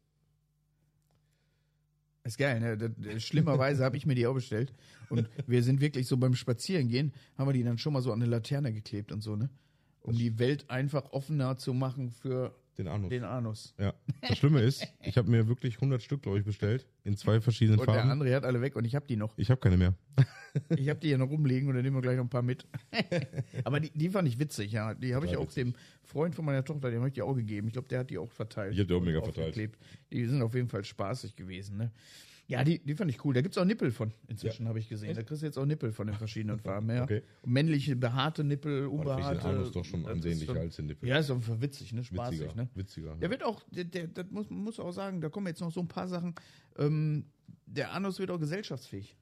Ist 2.24 2.38
geil, 2.38 2.60
ne? 2.60 3.20
Schlimmerweise 3.20 3.84
habe 3.84 3.98
ich 3.98 4.06
mir 4.06 4.14
die 4.14 4.28
auch 4.28 4.36
bestellt. 4.36 4.74
Und 5.10 5.28
wir 5.48 5.64
sind 5.64 5.82
wirklich 5.82 6.06
so 6.08 6.18
beim 6.18 6.36
Spazierengehen, 6.36 7.14
haben 7.38 7.48
wir 7.48 7.54
die 7.54 7.64
dann 7.64 7.80
schon 7.80 7.94
mal 7.94 8.02
so 8.02 8.12
an 8.12 8.22
eine 8.22 8.30
Laterne 8.30 8.72
geklebt 8.74 9.12
und 9.12 9.22
so, 9.22 9.36
ne? 9.36 9.50
Um 10.04 10.16
die 10.16 10.38
Welt 10.40 10.70
einfach 10.70 11.12
offener 11.14 11.58
zu 11.58 11.74
machen 11.74 12.12
für 12.12 12.56
Den 12.78 12.88
Anus. 12.88 13.10
den 13.10 13.24
Anus. 13.24 13.74
Ja. 13.80 13.94
Das 14.22 14.38
Schlimme 14.38 14.62
ist, 14.62 14.88
ich 15.04 15.18
habe 15.18 15.30
mir 15.32 15.48
wirklich 15.48 15.76
100 15.76 16.02
Stück, 16.02 16.22
glaube 16.24 16.38
ich, 16.40 16.46
bestellt. 16.46 16.88
In 17.04 17.18
zwei 17.18 17.42
verschiedenen 17.42 17.80
Und 17.80 17.88
der 17.88 17.96
Farben. 17.96 18.10
andere 18.12 18.36
hat 18.36 18.44
alle 18.44 18.62
weg 18.62 18.76
und 18.76 18.86
ich 18.86 18.94
habe 18.96 19.06
die 19.08 19.16
noch. 19.16 19.36
Ich 19.38 19.50
habe 19.50 19.60
keine 19.60 19.78
mehr. 19.78 19.96
Ich 20.78 20.90
habe 20.90 21.00
die 21.00 21.08
hier 21.08 21.18
noch 21.18 21.30
rumliegen 21.30 21.70
und 21.70 21.76
dann 21.76 21.84
nehmen 21.84 21.96
wir 21.96 22.02
gleich 22.02 22.18
noch 22.18 22.24
ein 22.26 22.30
paar 22.30 22.42
mit. 22.42 22.66
Aber 23.64 23.80
die, 23.80 23.90
die 23.92 24.10
fand 24.10 24.28
ich 24.28 24.40
witzig, 24.40 24.72
ja. 24.72 24.94
Die 24.94 25.16
habe 25.16 25.26
ich 25.26 25.38
auch 25.38 25.52
dem 25.52 25.74
Freund 26.04 26.36
von 26.36 26.46
meiner 26.46 26.64
Tochter, 26.64 26.90
dem 26.92 27.00
habe 27.00 27.08
ich 27.10 27.14
die 27.14 27.22
auch 27.22 27.34
gegeben. 27.36 27.68
Ich 27.68 27.74
glaube, 27.74 27.88
der 27.88 28.00
hat 28.00 28.10
die 28.10 28.18
auch 28.18 28.32
verteilt. 28.32 28.74
Ich 28.74 28.80
hab 28.80 28.88
die 28.88 28.94
auch 28.94 29.02
mega 29.02 29.22
verteilt. 29.22 29.56
Die 30.12 30.26
sind 30.26 30.42
auf 30.42 30.54
jeden 30.56 30.68
Fall 30.68 30.84
spaßig 30.84 31.36
gewesen, 31.36 31.78
ne? 31.78 31.92
Ja, 32.48 32.66
die, 32.66 32.80
die 32.80 32.96
fand 32.96 33.10
ich 33.10 33.24
cool. 33.24 33.34
Da 33.34 33.40
gibt's 33.40 33.58
auch 33.58 33.64
Nippel 33.64 33.92
von, 33.92 34.12
inzwischen 34.28 34.68
habe 34.68 34.78
ich 34.78 34.90
gesehen. 34.90 35.16
Da 35.16 35.24
kriegst 35.24 35.42
du 35.42 35.46
jetzt 35.46 35.58
auch 35.58 35.66
Nippel 35.66 35.94
von 35.94 36.08
den 36.08 36.18
verschiedenen 36.18 36.60
Farben, 36.60 36.90
ja. 36.90 37.04
Okay. 37.04 37.22
Männliche, 37.46 37.96
behaarte 37.96 38.44
Nippel, 38.44 38.88
ich 38.88 38.92
unbehaarte. 38.92 39.72
doch 39.72 39.86
schon 39.86 40.02
Das 40.04 40.10
ist 40.12 40.16
ansehnlicher 40.18 40.54
schon- 40.54 40.58
als 40.62 40.76
den 40.76 40.88
Nippel. 40.88 41.08
Ja, 41.08 41.18
ist 41.18 41.28
Fall 41.28 41.62
witzig, 41.62 41.94
ne? 41.94 42.04
Spaßig, 42.04 42.42
Witziger. 42.42 42.56
ne? 42.56 42.70
Witziger. 42.76 43.16
Der 43.16 43.30
wird 43.30 43.44
auch, 43.46 43.64
der, 43.70 43.86
der, 43.86 44.08
das 44.08 44.30
muss, 44.32 44.50
man 44.50 44.64
muss 44.66 44.82
auch 44.82 44.92
sagen, 44.92 45.22
da 45.22 45.30
kommen 45.30 45.48
jetzt 45.48 45.62
noch 45.62 45.72
so 45.72 45.80
ein 45.80 45.88
paar 45.88 46.10
Sachen. 46.10 46.36
Ähm, 46.78 47.24
der 47.68 47.94
Anus 47.94 48.20
wird 48.20 48.32
auch 48.32 48.40
gesellschaftsfähig. 48.40 49.16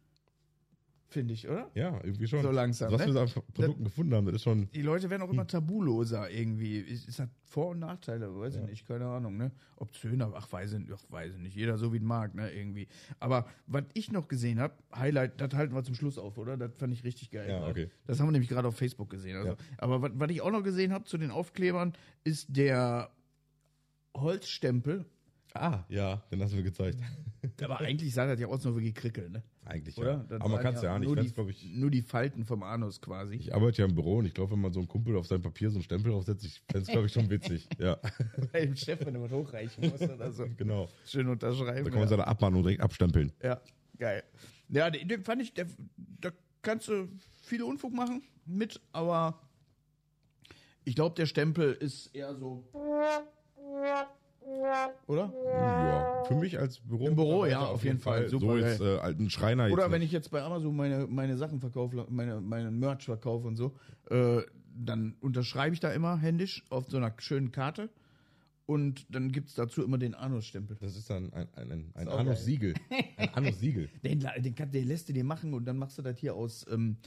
Finde 1.12 1.34
ich, 1.34 1.50
oder? 1.50 1.72
Ja, 1.74 2.00
irgendwie 2.04 2.28
schon. 2.28 2.44
So 2.44 2.52
langsam, 2.52 2.92
Was 2.92 3.02
ne? 3.02 3.08
wir 3.08 3.14
da 3.16 3.22
an 3.24 3.30
Produkten 3.54 3.84
gefunden 3.84 4.14
haben, 4.14 4.26
das 4.28 4.36
ist 4.36 4.44
schon. 4.44 4.70
Die 4.76 4.84
Leute 4.84 5.10
werden 5.10 5.24
auch 5.24 5.32
immer 5.32 5.48
tabuloser 5.48 6.30
irgendwie. 6.30 6.78
Ist 6.78 7.18
das 7.18 7.28
Vor- 7.46 7.70
und 7.70 7.80
Nachteile? 7.80 8.30
Weiß 8.40 8.54
ich 8.54 8.62
Ja. 8.62 8.68
nicht, 8.68 8.88
keine 8.88 9.08
Ahnung, 9.08 9.36
ne? 9.36 9.52
Optionen, 9.78 10.22
ach, 10.36 10.52
weiß 10.52 10.74
ich, 10.74 10.86
ach, 10.94 11.02
weiß 11.10 11.34
ich 11.34 11.40
nicht. 11.40 11.56
Jeder 11.56 11.80
so 11.80 11.92
wie 11.94 11.98
ihn 11.98 12.06
mag, 12.06 12.36
ne? 12.36 12.52
Irgendwie. 12.52 12.88
Aber 13.20 13.48
was 13.66 13.86
ich 13.96 14.12
noch 14.12 14.28
gesehen 14.28 14.60
habe, 14.60 14.76
Highlight, 14.96 15.42
das 15.42 15.52
halten 15.56 15.74
wir 15.74 15.84
zum 15.84 15.96
Schluss 15.96 16.20
auf, 16.20 16.38
oder? 16.38 16.58
Das 16.58 16.74
fand 16.78 16.94
ich 16.94 17.04
richtig 17.04 17.32
geil. 17.32 17.50
Ja, 17.50 17.68
okay. 17.68 17.90
Das 18.06 18.20
haben 18.20 18.28
wir 18.28 18.32
nämlich 18.34 18.50
gerade 18.50 18.68
auf 18.68 18.76
Facebook 18.78 19.10
gesehen. 19.10 19.36
Also. 19.36 19.50
Ja. 19.50 19.56
Aber 19.80 20.04
was 20.20 20.30
ich 20.30 20.42
auch 20.42 20.52
noch 20.52 20.64
gesehen 20.64 20.94
habe 20.94 21.06
zu 21.06 21.18
den 21.18 21.32
Aufklebern, 21.32 21.94
ist 22.24 22.56
der 22.56 23.10
Holzstempel. 24.16 25.06
Ah, 25.54 25.84
ja, 25.90 26.18
den 26.31 26.42
hast 26.42 26.51
du 26.54 26.57
mir 26.57 26.63
gezeigt. 26.63 27.00
Aber 27.62 27.80
eigentlich 27.80 28.13
sah 28.13 28.28
das 28.28 28.40
ja 28.40 28.48
aus 28.48 28.63
nur 28.63 28.78
wie 28.78 28.84
Gekrickel, 28.86 29.30
ne? 29.30 29.44
Eigentlich 29.66 29.98
Oder? 29.98 30.25
ja. 30.30 30.36
Aber 30.38 30.50
man 30.50 30.62
kann 30.62 30.75
es 30.75 30.81
ja 30.81 30.94
auch 30.94 31.00
nicht. 31.00 31.07
Nur, 31.07 31.16
die, 31.16 31.51
ich, 31.51 31.75
nur 31.75 31.90
die 31.90 32.01
Falten 32.01 32.46
vom 32.46 32.63
Anus 32.63 33.01
quasi. 33.01 33.36
ich 33.36 33.54
arbeite 33.54 33.81
ja 33.81 33.88
im 33.88 33.96
Büro 33.96 34.18
und 34.18 34.25
ich 34.25 34.34
glaube, 34.34 34.51
wenn 34.54 34.62
man 34.62 34.74
so 34.74 34.80
einen 34.80 34.88
Kumpel 34.88 35.16
auf 35.16 35.28
sein 35.28 35.42
Papier 35.42 35.69
so 35.69 35.75
einen 35.75 35.84
Stempel 35.84 36.12
draufsetzt, 36.12 36.46
ich 36.46 36.62
fände 36.69 36.81
es, 36.81 36.88
glaube 36.88 37.07
ich, 37.07 37.13
schon 37.13 37.30
witzig. 37.30 37.68
Ja, 37.80 37.98
Dem 38.54 38.75
Chef, 38.75 39.06
wenn 39.06 39.13
du 39.13 39.22
was 39.22 39.31
hochreichen 39.31 39.90
musst 39.90 40.04
oder 40.04 40.31
so. 40.31 40.46
genau. 40.57 40.90
Schön 41.06 41.28
unterschreiben. 41.28 41.86
Da 41.86 41.90
kann 41.90 42.00
man 42.00 42.10
seine 42.10 42.28
Abmahnung 42.28 42.62
direkt 42.62 42.81
abstempeln. 42.81 43.31
Ja, 43.42 43.62
geil. 43.98 44.24
Ja, 44.69 44.90
den, 44.90 45.07
den 45.07 45.24
fand 45.24 45.42
ich, 45.42 45.53
der, 45.53 45.68
da 46.20 46.32
kannst 46.62 46.88
du 46.89 47.08
viele 47.41 47.65
Unfug 47.65 47.94
machen 47.94 48.24
mit, 48.46 48.82
aber 48.91 49.39
ich 50.84 50.96
glaube, 50.96 51.15
der 51.15 51.25
Stempel 51.25 51.74
ist 51.74 52.08
eher 52.15 52.36
so. 52.36 52.63
Oder? 55.08 55.34
Ja, 55.46 56.24
für 56.25 56.36
mich 56.36 56.60
als 56.60 56.79
Büro. 56.79 57.08
Im 57.08 57.15
Büro, 57.15 57.46
ja, 57.46 57.65
auf 57.65 57.84
jeden 57.84 58.00
Fall. 58.00 58.29
Super 58.29 58.46
so 58.46 58.58
jetzt 58.58 58.82
äh, 58.82 58.98
alten 58.98 59.29
Schreiner 59.29 59.65
jetzt 59.65 59.74
Oder 59.74 59.91
wenn 59.91 60.00
nicht. 60.00 60.08
ich 60.08 60.13
jetzt 60.13 60.32
bei 60.32 60.41
Amazon 60.41 60.75
meine, 60.75 61.08
meine 61.08 61.38
Sachen 61.38 61.60
verkaufe, 61.60 62.06
meine, 62.10 62.41
meine 62.41 62.72
Merch 62.72 63.06
verkaufe 63.06 63.48
und 63.48 63.56
so, 63.56 63.75
äh, 64.10 64.41
dann 64.75 65.15
unterschreibe 65.22 65.74
ich 65.74 65.79
da 65.79 65.91
immer 65.91 66.18
händisch 66.18 66.65
auf 66.70 66.89
so 66.89 66.98
einer 66.98 67.13
schönen 67.18 67.51
Karte 67.51 67.89
und 68.65 69.06
dann 69.10 69.32
gibt 69.32 69.50
es 69.50 69.56
dazu 69.56 69.84
immer 69.84 69.98
den 69.98 70.13
Anus-Stempel. 70.13 70.77
Das 70.79 70.96
ist 70.96 71.10
dann 71.10 71.34
ein, 71.34 71.48
ein, 71.56 71.72
ein, 71.72 71.91
ein 71.96 72.08
Anus-Siegel. 72.08 72.75
Ein 73.18 73.34
Anus-Siegel. 73.34 73.89
Den, 74.03 74.20
den, 74.20 74.72
den 74.72 74.88
lässt 74.88 75.10
du 75.10 75.13
dir 75.13 75.24
machen 75.24 75.53
und 75.53 75.65
dann 75.65 75.77
machst 75.77 75.98
du 75.98 76.03
das 76.03 76.20
hier 76.20 76.36
aus, 76.36 76.65
ähm, 76.72 76.98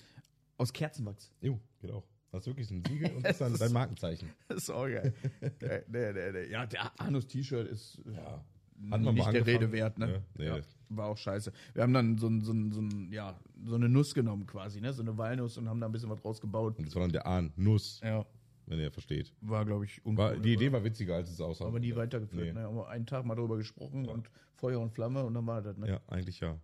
aus 0.56 0.72
Kerzenwachs. 0.72 1.30
Jo, 1.40 1.60
geht 1.80 1.92
auch. 1.92 2.04
Das 2.32 2.40
ist 2.42 2.46
wirklich 2.46 2.70
ein 2.70 2.82
Siegel 2.86 3.10
und 3.16 3.22
das 3.24 3.32
ist 3.32 3.40
dann 3.42 3.54
dein 3.56 3.72
Markenzeichen. 3.72 4.28
Das 4.48 4.58
ist 4.64 4.70
auch 4.70 4.86
geil. 4.86 5.12
Nee, 5.40 6.12
nee, 6.12 6.32
nee. 6.32 6.50
Ja, 6.50 6.66
der 6.66 6.98
Anus-T-Shirt 7.00 7.68
ist 7.68 8.00
Ja. 8.06 8.42
Hat 8.90 9.00
man 9.00 9.14
nicht 9.14 9.32
der 9.32 9.46
Rede 9.46 9.70
wert, 9.70 9.96
ne? 9.98 10.12
Ja, 10.12 10.20
nee, 10.38 10.46
ja, 10.46 10.58
war 10.88 11.06
auch 11.06 11.16
scheiße. 11.16 11.52
Wir 11.72 11.82
haben 11.84 11.92
dann 11.92 12.18
so, 12.18 12.28
so, 12.40 12.52
so, 12.70 12.82
ja, 13.10 13.38
so 13.64 13.76
eine 13.76 13.88
Nuss 13.88 14.12
genommen 14.12 14.44
quasi, 14.44 14.80
ne? 14.80 14.92
So 14.92 15.02
eine 15.02 15.16
Walnuss 15.16 15.56
und 15.56 15.68
haben 15.68 15.78
da 15.78 15.86
ein 15.86 15.92
bisschen 15.92 16.10
was 16.10 16.20
draus 16.20 16.40
gebaut. 16.40 16.78
Und 16.78 16.86
das 16.88 16.94
war 16.96 17.02
dann 17.02 17.12
der 17.12 17.24
Ahn-Nuss, 17.24 18.00
Ja, 18.02 18.26
wenn 18.66 18.80
ihr 18.80 18.90
versteht. 18.90 19.32
war, 19.40 19.64
glaube 19.64 19.84
ich, 19.84 20.00
War, 20.04 20.36
die 20.36 20.54
Idee 20.54 20.72
war 20.72 20.82
witziger, 20.82 21.14
als 21.14 21.30
es 21.30 21.40
aussah. 21.40 21.66
aber 21.66 21.78
nie 21.78 21.94
weitergeführt. 21.94 22.42
Nee. 22.46 22.52
Ne? 22.54 22.62
Haben 22.62 22.74
wir 22.76 22.88
einen 22.88 23.06
Tag 23.06 23.24
mal 23.24 23.36
drüber 23.36 23.56
gesprochen 23.56 24.08
und 24.08 24.28
Feuer 24.56 24.80
und 24.80 24.90
Flamme 24.90 25.22
und 25.24 25.34
dann 25.34 25.46
war 25.46 25.62
das, 25.62 25.76
ne? 25.76 25.88
Ja, 25.88 26.00
eigentlich 26.08 26.40
ja. 26.40 26.58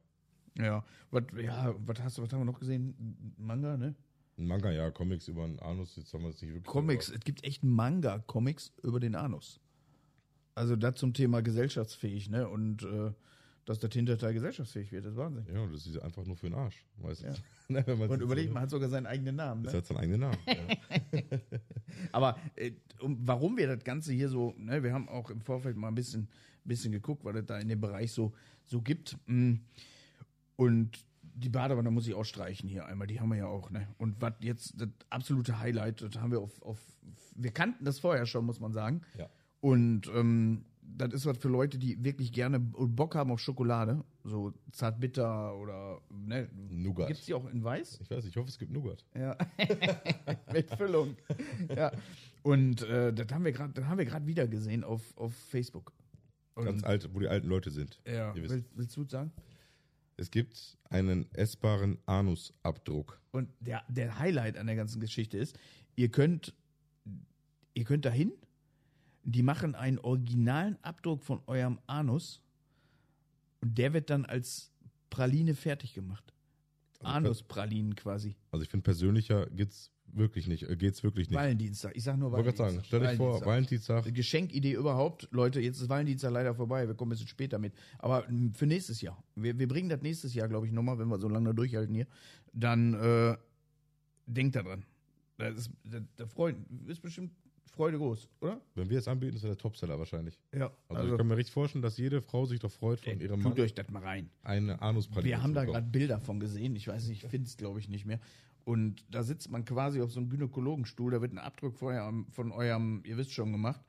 Ja. 0.56 0.84
Was, 1.12 1.22
ja, 1.40 1.72
was 1.86 2.00
hast 2.02 2.18
du, 2.18 2.22
was 2.22 2.32
haben 2.32 2.40
wir 2.40 2.46
noch 2.46 2.58
gesehen? 2.58 3.34
Manga, 3.38 3.76
ne? 3.76 3.94
Ein 4.38 4.46
Manga, 4.46 4.70
ja, 4.70 4.90
Comics 4.90 5.28
über 5.28 5.44
einen 5.44 5.58
Anus, 5.58 5.96
jetzt 5.96 6.12
haben 6.14 6.22
wir 6.22 6.30
es 6.30 6.40
nicht 6.40 6.52
wirklich. 6.54 6.64
Comics, 6.66 7.08
es 7.08 7.20
gibt 7.20 7.44
echt 7.44 7.64
Manga-Comics 7.64 8.72
über 8.82 9.00
den 9.00 9.14
Anus. 9.16 9.60
Also 10.54 10.76
das 10.76 10.94
zum 10.96 11.12
Thema 11.12 11.42
gesellschaftsfähig, 11.42 12.30
ne? 12.30 12.48
Und 12.48 12.82
äh, 12.82 13.12
dass 13.64 13.78
das 13.78 13.92
Hinterteil 13.92 14.32
gesellschaftsfähig 14.32 14.90
wird. 14.92 15.04
Das 15.04 15.12
ist 15.12 15.18
Wahnsinn. 15.18 15.44
Ja, 15.52 15.60
und 15.60 15.74
das 15.74 15.86
ist 15.86 15.98
einfach 15.98 16.24
nur 16.24 16.36
für 16.36 16.48
den 16.48 16.54
Arsch. 16.58 16.84
Meistens. 17.02 17.42
Ne, 17.70 17.84
Und 17.84 18.22
überlegt, 18.22 18.50
man 18.50 18.62
hat 18.62 18.70
sogar 18.70 18.88
seinen 18.88 19.04
eigenen 19.04 19.36
Namen. 19.36 19.62
Das 19.62 19.74
Ne? 19.74 19.78
hat 19.80 19.86
seinen 19.86 19.98
eigenen 19.98 20.20
Namen. 20.20 20.38
ja. 20.46 21.20
Aber 22.12 22.38
äh, 22.56 22.72
um, 23.00 23.18
warum 23.28 23.58
wir 23.58 23.66
das 23.66 23.84
Ganze 23.84 24.14
hier 24.14 24.30
so, 24.30 24.54
ne, 24.56 24.82
wir 24.82 24.94
haben 24.94 25.06
auch 25.10 25.28
im 25.28 25.42
Vorfeld 25.42 25.76
mal 25.76 25.88
ein 25.88 25.94
bisschen, 25.94 26.28
bisschen 26.64 26.92
geguckt, 26.92 27.26
was 27.26 27.36
es 27.36 27.44
da 27.44 27.58
in 27.58 27.68
dem 27.68 27.78
Bereich 27.78 28.10
so, 28.12 28.32
so 28.64 28.80
gibt. 28.80 29.18
Mm. 29.26 29.56
Und 30.56 31.04
die 31.38 31.48
Badewanne 31.48 31.90
muss 31.90 32.06
ich 32.06 32.14
auch 32.14 32.24
streichen 32.24 32.68
hier 32.68 32.86
einmal, 32.86 33.06
die 33.06 33.20
haben 33.20 33.30
wir 33.30 33.38
ja 33.38 33.46
auch, 33.46 33.70
ne? 33.70 33.88
Und 33.98 34.20
was 34.20 34.34
jetzt 34.40 34.80
das 34.80 34.88
absolute 35.10 35.58
Highlight, 35.58 36.02
das 36.02 36.16
haben 36.16 36.32
wir 36.32 36.40
auf, 36.40 36.60
auf 36.62 36.78
wir 37.34 37.52
kannten 37.52 37.84
das 37.84 37.98
vorher 37.98 38.26
schon, 38.26 38.44
muss 38.44 38.60
man 38.60 38.72
sagen. 38.72 39.02
Ja. 39.16 39.28
Und 39.60 40.08
ähm, 40.08 40.64
das 40.82 41.12
ist 41.12 41.26
was 41.26 41.38
für 41.38 41.48
Leute, 41.48 41.78
die 41.78 42.02
wirklich 42.02 42.32
gerne 42.32 42.58
Bock 42.58 43.14
haben 43.14 43.30
auf 43.30 43.40
Schokolade, 43.40 44.04
so 44.24 44.52
zartbitter 44.72 45.54
oder 45.56 46.00
ne, 46.10 46.48
Nougat. 46.70 47.08
Gibt's 47.08 47.26
die 47.26 47.34
auch 47.34 47.48
in 47.48 47.62
weiß? 47.62 48.00
Ich 48.00 48.10
weiß, 48.10 48.24
ich 48.24 48.36
hoffe, 48.36 48.48
es 48.48 48.58
gibt 48.58 48.72
Nougat. 48.72 49.04
Ja. 49.14 49.36
Mit 50.52 50.70
Füllung. 50.74 51.16
ja. 51.74 51.92
Und 52.42 52.82
äh, 52.82 53.12
das 53.12 53.32
haben 53.32 53.44
wir 53.44 53.52
gerade, 53.52 53.72
das 53.74 53.84
haben 53.84 53.98
wir 53.98 54.04
gerade 54.04 54.26
wieder 54.26 54.48
gesehen 54.48 54.82
auf, 54.84 55.16
auf 55.16 55.34
Facebook. 55.34 55.92
Und, 56.54 56.64
Ganz 56.64 56.84
alt, 56.84 57.08
wo 57.14 57.20
die 57.20 57.28
alten 57.28 57.48
Leute 57.48 57.70
sind. 57.70 58.00
ja. 58.04 58.34
Ihr 58.34 58.42
wisst. 58.42 58.54
Will, 58.54 58.64
willst 58.74 58.96
du 58.96 59.04
sagen? 59.04 59.32
Es 60.18 60.32
gibt 60.32 60.76
einen 60.90 61.32
essbaren 61.32 61.96
Anusabdruck. 62.06 63.20
Und 63.30 63.48
der, 63.60 63.84
der 63.88 64.18
Highlight 64.18 64.58
an 64.58 64.66
der 64.66 64.74
ganzen 64.74 65.00
Geschichte 65.00 65.38
ist, 65.38 65.56
ihr 65.94 66.10
könnt, 66.10 66.54
ihr 67.74 67.84
könnt 67.84 68.04
dahin, 68.04 68.32
die 69.22 69.44
machen 69.44 69.76
einen 69.76 69.98
originalen 70.00 70.76
Abdruck 70.82 71.22
von 71.22 71.40
eurem 71.46 71.78
Anus 71.86 72.42
und 73.60 73.78
der 73.78 73.92
wird 73.92 74.10
dann 74.10 74.24
als 74.24 74.72
Praline 75.08 75.54
fertig 75.54 75.94
gemacht. 75.94 76.34
Also 76.98 77.14
Anuspralinen 77.14 77.94
quasi. 77.94 78.34
Also 78.50 78.64
ich 78.64 78.68
finde, 78.68 78.82
persönlicher 78.82 79.46
geht's 79.50 79.92
wirklich 80.12 80.46
nicht. 80.48 80.68
Äh, 80.68 80.76
geht's 80.76 81.02
wirklich 81.02 81.28
nicht. 81.30 81.38
Valentinstag. 81.38 81.92
Ich 81.96 82.04
sag 82.04 82.16
nur 82.16 82.28
Ich 82.28 82.32
wollte 82.44 82.52
gerade 82.52 82.72
sagen, 82.72 82.84
stell 82.84 83.00
dich 83.00 83.16
vor, 83.16 83.44
Valentinstag. 83.44 84.14
Geschenkidee 84.14 84.72
überhaupt. 84.72 85.28
Leute, 85.30 85.60
jetzt 85.60 85.80
ist 85.80 85.88
Valentinstag 85.88 86.32
leider 86.32 86.54
vorbei. 86.54 86.86
Wir 86.86 86.94
kommen 86.94 87.10
ein 87.10 87.14
bisschen 87.14 87.28
später 87.28 87.58
mit. 87.58 87.74
Aber 87.98 88.28
m, 88.28 88.52
für 88.54 88.66
nächstes 88.66 89.00
Jahr. 89.00 89.22
Wir, 89.34 89.58
wir 89.58 89.68
bringen 89.68 89.88
das 89.88 90.02
nächstes 90.02 90.34
Jahr, 90.34 90.48
glaube 90.48 90.66
ich, 90.66 90.72
nochmal, 90.72 90.98
wenn 90.98 91.08
wir 91.08 91.18
so 91.18 91.28
lange 91.28 91.54
durchhalten 91.54 91.94
hier. 91.94 92.06
Dann 92.52 92.94
äh, 92.94 93.36
denkt 94.26 94.56
daran. 94.56 94.84
Das 95.36 95.54
ist, 95.56 95.70
der, 95.84 96.00
der 96.18 96.26
Freude, 96.26 96.58
ist 96.86 97.00
bestimmt 97.00 97.32
Freude 97.78 97.98
groß, 97.98 98.28
oder? 98.40 98.60
Wenn 98.74 98.90
wir 98.90 98.98
es 98.98 99.06
anbieten, 99.06 99.36
ist 99.36 99.44
er 99.44 99.50
der 99.50 99.58
Topseller 99.58 99.98
wahrscheinlich. 99.98 100.40
Ja. 100.52 100.72
Also, 100.88 101.00
Also, 101.02 101.12
ich 101.12 101.18
kann 101.18 101.28
mir 101.28 101.36
richtig 101.36 101.54
vorstellen, 101.54 101.82
dass 101.82 101.96
jede 101.96 102.20
Frau 102.20 102.44
sich 102.44 102.58
doch 102.58 102.72
freut, 102.72 103.00
von 103.00 103.20
ihrem 103.20 103.40
Mann 103.40 103.54
tut 103.54 103.60
euch 103.60 103.74
das 103.74 103.88
mal 103.88 104.02
rein. 104.02 104.30
eine 104.42 104.82
Anuspraline 104.82 105.28
Wir 105.28 105.42
haben 105.42 105.54
da 105.54 105.64
gerade 105.64 105.86
Bilder 105.86 106.18
von 106.18 106.40
gesehen. 106.40 106.74
Ich 106.74 106.88
weiß 106.88 107.06
nicht, 107.06 107.22
ich 107.22 107.30
finde 107.30 107.46
es, 107.46 107.56
glaube 107.56 107.78
ich, 107.78 107.88
nicht 107.88 108.04
mehr. 108.04 108.18
Und 108.68 109.02
da 109.08 109.22
sitzt 109.22 109.50
man 109.50 109.64
quasi 109.64 110.02
auf 110.02 110.12
so 110.12 110.20
einem 110.20 110.28
Gynäkologenstuhl. 110.28 111.10
Da 111.10 111.22
wird 111.22 111.32
ein 111.32 111.38
Abdruck 111.38 111.78
von 111.78 111.88
eurem, 111.94 112.26
von 112.32 112.52
eurem 112.52 113.00
ihr 113.06 113.16
wisst 113.16 113.32
schon, 113.32 113.50
gemacht. 113.50 113.80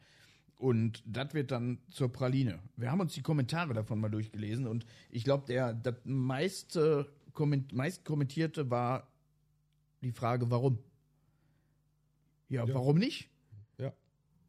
Und 0.55 1.03
das 1.05 1.33
wird 1.33 1.51
dann 1.51 1.79
zur 1.89 2.13
Praline. 2.13 2.59
Wir 2.77 2.89
haben 2.89 3.01
uns 3.01 3.11
die 3.13 3.21
Kommentare 3.21 3.73
davon 3.73 3.99
mal 3.99 4.07
durchgelesen. 4.07 4.67
Und 4.67 4.85
ich 5.09 5.25
glaube, 5.25 5.45
der 5.47 5.73
das 5.73 5.95
meiste, 6.05 7.11
komment, 7.33 7.73
meist 7.73 8.05
kommentierte 8.05 8.69
war 8.69 9.11
die 10.01 10.13
Frage, 10.13 10.49
warum? 10.49 10.79
Ja, 12.47 12.63
Ja. 12.63 12.73
warum 12.73 12.99
nicht? 12.99 13.29
Ja. 13.79 13.91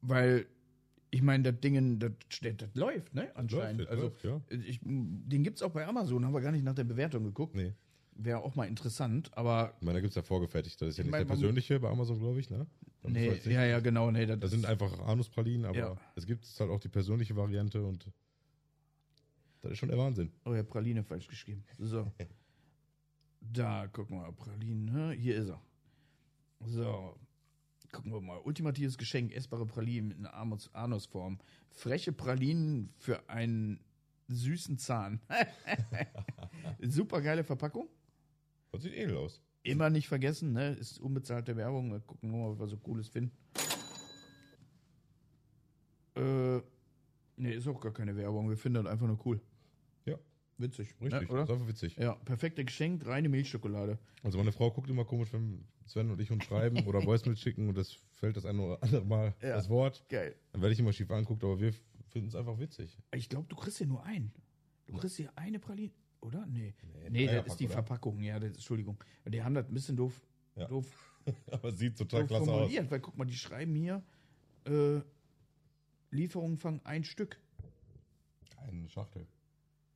Weil, 0.01 0.47
ich 1.11 1.23
meine, 1.23 1.53
das 1.53 1.61
Ding, 1.61 1.99
das, 1.99 2.13
das, 2.41 2.57
das 2.57 2.75
läuft, 2.77 3.15
ne? 3.17 3.35
Anscheinend. 3.35 3.81
Läuft, 3.81 3.91
also, 3.91 4.03
läuft, 4.05 4.23
ja. 4.23 4.41
ich, 4.49 4.79
den 4.81 5.43
gibt's 5.43 5.61
auch 5.61 5.73
bei 5.73 5.85
Amazon, 5.89 6.25
haben 6.25 6.35
wir 6.35 6.41
gar 6.41 6.53
nicht 6.53 6.65
nach 6.65 6.77
der 6.77 6.85
Bewertung 6.85 7.25
geguckt. 7.25 7.57
Nee. 7.57 7.73
Wäre 8.23 8.43
auch 8.43 8.55
mal 8.55 8.67
interessant, 8.69 9.31
aber 9.37 9.75
Ich 9.81 9.87
meine, 9.87 9.97
da 9.97 10.01
gibt 10.03 10.11
es 10.11 10.17
ja 10.17 10.23
vorgefertigt. 10.23 10.81
Das 10.81 10.89
ist 10.91 10.99
ja 10.99 11.03
Ich 11.03 11.07
nicht 11.07 11.13
meine, 11.13 11.25
der 11.25 11.33
persönliche 11.35 11.81
bei 11.81 11.89
Amazon, 11.89 12.19
glaube 12.19 12.39
ich, 12.39 12.51
ne? 12.51 12.67
Da 13.03 13.09
nee, 13.09 13.31
nicht- 13.31 13.47
ja, 13.47 13.65
ja, 13.65 13.81
genau, 13.81 14.11
nee, 14.11 14.27
das, 14.27 14.39
Das 14.41 14.51
sind 14.51 14.67
einfach 14.67 14.99
Anuspralinen, 15.07 15.65
aber 15.65 15.79
Ja. 15.79 15.97
es 16.17 16.27
gibt 16.27 16.45
halt 16.59 16.71
auch 16.71 16.81
die 16.81 16.89
persönliche 16.89 17.35
Variante 17.35 17.83
und 17.83 18.07
das 19.63 19.73
ist 19.73 19.79
schon 19.79 19.89
der 19.89 19.97
Wahnsinn. 19.99 20.33
Oh 20.45 20.55
ja, 20.55 20.63
Praline 20.63 21.03
falsch 21.03 21.29
geschrieben. 21.29 21.65
So. 21.79 22.13
da 23.41 23.87
gucken 23.89 24.17
wir 24.19 24.23
mal, 24.25 24.33
Pralinen, 24.33 24.95
hä? 25.11 25.17
hier 25.17 25.37
ist 25.37 25.49
er. 25.49 25.61
So. 26.67 27.17
Gucken 27.91 28.13
wir 28.13 28.21
mal. 28.21 28.39
Ultimatives 28.45 28.99
Geschenk, 28.99 29.33
essbare 29.35 29.67
Pralinen 29.67 30.27
Anus 30.27 30.73
Anusform. 30.75 31.39
Freche 31.71 32.13
Pralinen 32.13 32.93
für 32.99 33.29
einen 33.31 33.81
süßen 34.29 34.79
Zahn. 34.79 35.21
Super 36.83 37.21
geile 37.21 37.43
Verpackung. 37.45 37.89
Das 38.73 38.83
sieht 38.83 38.95
edel 38.95 39.17
aus. 39.17 39.41
Immer 39.63 39.91
nicht 39.91 40.09
vergessen, 40.09 40.53
ne? 40.53 40.73
Ist 40.73 40.99
unbezahlte 41.01 41.57
Werbung. 41.57 41.91
Wir 41.93 42.01
gucken 42.01 42.31
nur 42.31 42.39
mal, 42.41 42.51
was 42.53 42.59
wir 42.61 42.67
so 42.69 42.77
Cooles 42.79 43.09
finden. 43.09 43.33
Äh, 46.17 46.61
ne, 47.37 47.53
ist 47.53 47.67
auch 47.69 47.81
gar 47.81 47.93
keine 47.93 48.17
Werbung. 48.17 48.49
Wir 48.49 48.57
finden 48.57 48.83
das 48.83 48.93
einfach 48.93 49.07
nur 49.07 49.19
cool. 49.27 49.41
Ja, 50.07 50.19
Witzig. 50.59 50.95
richtig. 51.01 51.13
Ne, 51.13 51.21
Das 51.21 51.31
oder? 51.31 51.43
ist 51.45 51.51
einfach 51.51 51.69
witzig. 51.69 51.97
Ja, 51.97 52.15
perfekte 52.15 52.65
Geschenk, 52.65 53.07
reine 53.07 53.29
Milchschokolade. 53.29 53.99
Also 54.23 54.39
meine 54.39 54.53
Frau 54.53 54.71
guckt 54.71 54.91
immer 54.91 55.05
komisch, 55.05 55.33
wenn 55.33 55.65
Sven 55.87 56.11
und 56.11 56.21
ich 56.21 56.31
uns 56.31 56.45
schreiben 56.45 56.79
oder 56.87 57.05
Voicemail 57.05 57.37
schicken 57.37 57.69
und 57.69 57.77
das 57.77 57.93
fällt 58.13 58.37
das 58.37 58.45
eine 58.47 58.61
oder 58.63 58.83
andere 58.83 59.05
Mal 59.05 59.35
Ja. 59.43 59.57
das 59.57 59.69
Wort. 59.69 60.05
Geil. 60.09 60.35
Dann 60.53 60.63
werde 60.63 60.73
ich 60.73 60.81
immer 60.81 60.93
schief 60.93 61.11
anguckt, 61.11 61.45
aber 61.45 61.61
wir 61.61 61.73
finden 62.09 62.29
es 62.29 62.35
einfach 62.35 62.59
witzig. 62.59 62.99
Ich 63.15 63.29
glaube, 63.29 63.47
du 63.49 63.57
kriegst 63.57 63.79
hier 63.79 63.87
nur 63.87 64.03
einen. 64.05 64.33
Du 64.87 64.97
kriegst 64.97 65.17
hier 65.17 65.31
eine 65.37 65.61
Praline, 65.61 65.93
oder? 66.21 66.47
Nee. 66.47 66.75
Nee, 67.05 67.11
Nee, 67.11 67.27
das 67.27 67.47
ist 67.47 67.61
die 67.61 67.65
oder? 67.67 67.75
Verpackung. 67.75 68.21
Ja, 68.23 68.39
das, 68.39 68.53
Entschuldigung. 68.53 69.03
Die 69.27 69.43
haben 69.43 69.55
das 69.55 69.67
ein 69.69 69.75
bisschen 69.75 69.97
doof, 69.97 70.21
Ja. 70.57 70.67
doof, 70.67 70.87
aber 71.51 71.73
sieht 71.73 71.97
total 71.99 72.21
doof 72.23 72.29
klasse 72.29 72.43
aus. 72.43 72.49
formuliert. 72.59 72.91
Weil 72.91 73.01
guck 73.01 73.17
mal, 73.17 73.25
die 73.25 73.35
schreiben 73.37 73.75
hier, 73.75 74.03
äh, 74.67 75.01
Lieferungen 76.11 76.57
fangen 76.59 76.81
ein 76.85 77.05
Stück. 77.05 77.41
Eine 78.59 78.89
Schachtel. 78.89 79.27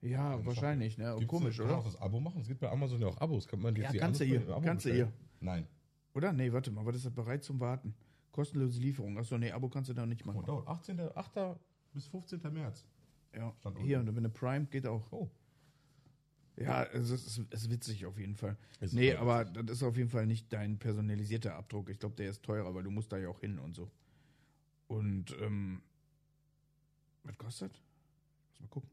Ja, 0.01 0.35
Eine 0.35 0.47
wahrscheinlich, 0.47 0.99
ne? 0.99 1.13
Und 1.15 1.21
Gibt's 1.21 1.31
komisch, 1.31 1.57
kann 1.57 1.67
man 1.67 1.75
oder? 1.77 1.81
auch 1.81 1.85
das 1.93 2.01
Abo 2.01 2.21
machen? 2.21 2.41
Es 2.43 2.49
gibt 2.49 2.61
bei 2.61 2.71
Amazon 2.71 3.01
ja 3.01 3.07
auch 3.09 3.19
Abos. 3.19 3.47
Kann 3.49 3.61
man 3.61 3.75
jetzt 3.75 3.85
Ja, 3.87 3.93
die 3.93 3.99
kannst 3.99 4.21
du 4.21 4.25
hier, 4.25 4.41
kannst 4.63 4.85
du 4.87 4.93
hier. 4.93 5.13
Nein. 5.41 5.67
Oder? 6.15 6.33
Nee, 6.33 6.53
warte 6.53 6.71
mal, 6.71 6.85
was 6.85 6.97
ist 6.97 7.07
das 7.07 7.13
bereit 7.15 7.43
zum 7.43 7.59
Warten? 7.61 7.95
Kostenlose 8.31 8.81
Lieferung. 8.81 9.19
Achso, 9.19 9.39
nee, 9.39 9.51
Abo 9.51 9.69
kannst 9.69 9.91
du 9.91 9.95
da 9.95 10.05
nicht 10.07 10.23
Oh, 10.25 10.27
machen. 10.33 10.45
dauert 10.45 10.69
18. 10.69 11.01
8. 11.15 11.57
bis 11.93 12.07
15. 12.09 12.41
März. 12.53 12.85
Ja, 13.35 13.53
Stand 13.61 13.79
hier, 13.79 13.99
und 14.01 14.07
wenn 14.09 14.19
eine 14.19 14.29
Prime 14.29 14.67
geht 14.67 14.87
auch. 14.87 15.11
Oh. 15.13 15.31
Ja, 16.57 16.85
es 16.85 17.11
ist, 17.11 17.27
es 17.27 17.63
ist 17.63 17.71
witzig 17.71 18.07
auf 18.07 18.19
jeden 18.19 18.37
Fall. 18.37 18.57
Ist 18.81 18.95
nee, 18.95 19.13
aber 19.15 19.45
das 19.45 19.79
ist 19.79 19.83
auf 19.83 19.97
jeden 19.97 20.09
Fall 20.09 20.27
nicht 20.27 20.53
dein 20.53 20.79
personalisierter 20.79 21.57
Abdruck. 21.57 21.91
Ich 21.91 21.99
glaube, 21.99 22.15
der 22.15 22.31
ist 22.31 22.43
teurer, 22.43 22.75
weil 22.75 22.85
du 22.85 22.91
musst 22.91 23.13
da 23.13 23.19
ja 23.19 23.29
auch 23.29 23.41
hin 23.41 23.59
und 23.59 23.75
so. 23.75 23.91
Und, 24.87 25.37
ähm, 25.41 25.83
was 27.25 27.37
kostet? 27.39 27.73
Muss 28.51 28.61
mal 28.61 28.69
gucken. 28.69 28.91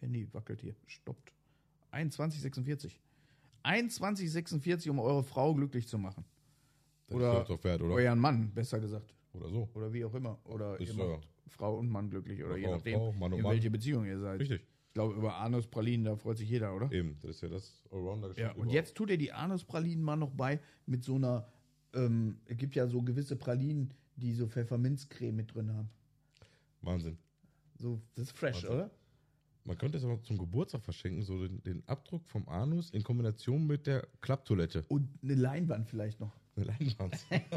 Handy 0.00 0.32
wackelt 0.32 0.60
hier. 0.60 0.76
Stoppt. 0.86 1.32
21,46. 1.92 2.92
21,46, 3.64 4.88
um 4.88 5.00
eure 5.00 5.24
Frau 5.24 5.54
glücklich 5.54 5.88
zu 5.88 5.98
machen. 5.98 6.24
Das 7.08 7.16
Oder 7.16 7.64
wert, 7.64 7.82
oder? 7.82 7.94
Euren 7.94 8.18
Mann, 8.18 8.52
besser 8.54 8.78
gesagt. 8.78 9.14
Oder 9.32 9.48
so. 9.48 9.68
Oder 9.74 9.92
wie 9.92 10.04
auch 10.04 10.14
immer. 10.14 10.38
Oder 10.44 10.80
Ist 10.80 10.96
ihr 10.96 11.04
macht 11.04 11.28
Frau 11.50 11.78
und 11.78 11.88
Mann 11.88 12.10
glücklich. 12.10 12.42
Oder 12.42 12.56
je 12.56 12.64
Frau 12.64 12.70
und 12.70 12.76
nachdem, 12.78 12.98
Frau, 12.98 13.12
Mann 13.12 13.32
in 13.32 13.42
Mann. 13.42 13.52
welche 13.52 13.70
Beziehung 13.70 14.06
ihr 14.06 14.18
seid. 14.18 14.40
Richtig. 14.40 14.62
Ich 14.88 14.94
glaube, 14.94 15.14
über 15.14 15.36
Anuspralinen, 15.36 16.04
da 16.04 16.16
freut 16.16 16.38
sich 16.38 16.48
jeder, 16.48 16.74
oder? 16.74 16.90
Eben, 16.90 17.16
das 17.20 17.36
ist 17.36 17.42
ja 17.42 17.48
das 17.48 17.80
Allrounder 17.92 18.36
Ja, 18.36 18.52
und 18.52 18.70
jetzt 18.70 18.96
tut 18.96 19.10
er 19.10 19.16
die 19.16 19.32
Anuspralinen 19.32 20.02
mal 20.02 20.16
noch 20.16 20.30
bei 20.30 20.58
mit 20.86 21.04
so 21.04 21.14
einer, 21.14 21.46
ähm, 21.94 22.38
es 22.46 22.56
gibt 22.56 22.74
ja 22.74 22.88
so 22.88 23.02
gewisse 23.02 23.36
Pralinen, 23.36 23.94
die 24.16 24.34
so 24.34 24.48
Pfefferminzcreme 24.48 25.36
mit 25.36 25.54
drin 25.54 25.72
haben. 25.72 25.88
Wahnsinn. 26.82 27.18
So, 27.78 28.00
das 28.16 28.26
ist 28.26 28.36
fresh, 28.36 28.64
Wahnsinn. 28.64 28.70
oder? 28.70 28.90
Man 29.64 29.78
könnte 29.78 29.98
es 29.98 30.04
aber 30.04 30.20
zum 30.22 30.38
Geburtstag 30.38 30.82
verschenken, 30.82 31.22
so 31.22 31.46
den, 31.46 31.62
den 31.62 31.82
Abdruck 31.86 32.26
vom 32.26 32.48
Anus 32.48 32.90
in 32.90 33.04
Kombination 33.04 33.66
mit 33.66 33.86
der 33.86 34.08
Klapptoilette. 34.20 34.84
Und 34.88 35.08
eine 35.22 35.34
Leinwand 35.34 35.88
vielleicht 35.88 36.18
noch. 36.18 36.32
Eine 36.56 36.66
Leinwand. 36.66 37.16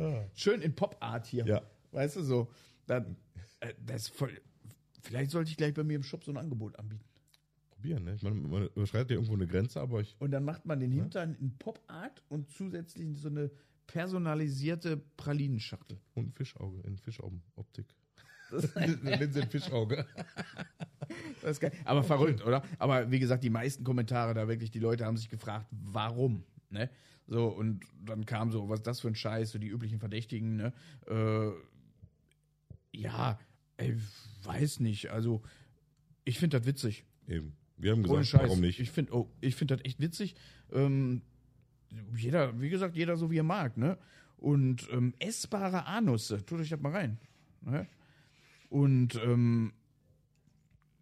Schön 0.34 0.62
in 0.62 0.74
Pop-Art 0.74 1.26
hier. 1.26 1.46
Ja. 1.46 1.62
Weißt 1.92 2.16
du, 2.16 2.22
so. 2.22 2.50
Dann, 2.86 3.16
äh, 3.60 3.74
das 3.84 4.02
ist 4.02 4.08
voll. 4.08 4.40
Vielleicht 5.02 5.30
sollte 5.30 5.50
ich 5.50 5.56
gleich 5.56 5.74
bei 5.74 5.84
mir 5.84 5.96
im 5.96 6.02
Shop 6.02 6.24
so 6.24 6.32
ein 6.32 6.36
Angebot 6.36 6.78
anbieten. 6.78 7.04
Probieren, 7.70 8.04
ne? 8.04 8.14
Ich 8.14 8.22
meine, 8.22 8.36
man 8.36 8.66
überschreitet 8.74 9.10
ja 9.10 9.16
irgendwo 9.16 9.34
eine 9.34 9.46
Grenze, 9.46 9.80
aber 9.80 10.00
ich. 10.00 10.16
Und 10.18 10.30
dann 10.30 10.44
macht 10.44 10.66
man 10.66 10.80
den 10.80 10.92
Hintern 10.92 11.34
in 11.40 11.56
Pop-Art 11.56 12.22
und 12.28 12.50
zusätzlich 12.50 13.16
so 13.18 13.28
eine 13.28 13.50
personalisierte 13.86 14.98
Pralinenschachtel. 15.16 15.98
Und 16.14 16.28
ein 16.28 16.32
Fischauge 16.32 16.80
in 16.86 16.98
Fischaugenoptik. 16.98 17.86
Linse 19.02 19.40
in 19.40 19.48
Fischauge. 19.48 20.06
Das 21.42 21.52
ist 21.52 21.60
geil. 21.60 21.72
Aber 21.84 22.04
verrückt, 22.04 22.44
oder? 22.44 22.62
Aber 22.78 23.10
wie 23.10 23.18
gesagt, 23.18 23.42
die 23.42 23.50
meisten 23.50 23.82
Kommentare 23.82 24.32
da 24.32 24.46
wirklich, 24.46 24.70
die 24.70 24.78
Leute 24.78 25.06
haben 25.06 25.16
sich 25.16 25.28
gefragt, 25.28 25.66
warum? 25.70 26.44
Ne? 26.68 26.88
So, 27.26 27.48
und 27.48 27.84
dann 28.04 28.26
kam 28.26 28.52
so, 28.52 28.68
was 28.68 28.80
ist 28.80 28.86
das 28.86 29.00
für 29.00 29.08
ein 29.08 29.14
Scheiß, 29.14 29.50
so 29.50 29.58
die 29.58 29.68
üblichen 29.68 29.98
Verdächtigen, 29.98 30.56
ne? 30.56 30.72
Äh, 31.06 31.50
ja, 33.00 33.38
Ey, 33.80 33.96
weiß 34.42 34.80
nicht. 34.80 35.10
Also, 35.10 35.42
ich 36.24 36.38
finde 36.38 36.58
das 36.58 36.66
witzig. 36.66 37.04
Eben. 37.26 37.56
Wir 37.78 37.92
haben 37.92 38.02
gesagt, 38.02 38.34
warum 38.34 38.60
nicht? 38.60 38.78
Ich 38.78 38.90
finde 38.90 39.14
oh, 39.14 39.30
ich 39.40 39.56
find 39.56 39.70
das 39.70 39.80
echt 39.84 40.00
witzig. 40.00 40.34
Ähm, 40.70 41.22
jeder, 42.14 42.60
wie 42.60 42.68
gesagt, 42.68 42.94
jeder 42.94 43.16
so 43.16 43.30
wie 43.30 43.38
er 43.38 43.42
mag, 43.42 43.78
ne? 43.78 43.96
Und 44.36 44.86
ähm, 44.92 45.14
essbare 45.18 45.86
Anusse, 45.86 46.44
tut 46.44 46.60
euch 46.60 46.68
das 46.68 46.80
mal 46.80 46.92
rein. 46.92 47.18
Ne? 47.62 47.86
Und 48.68 49.14
ähm, 49.16 49.72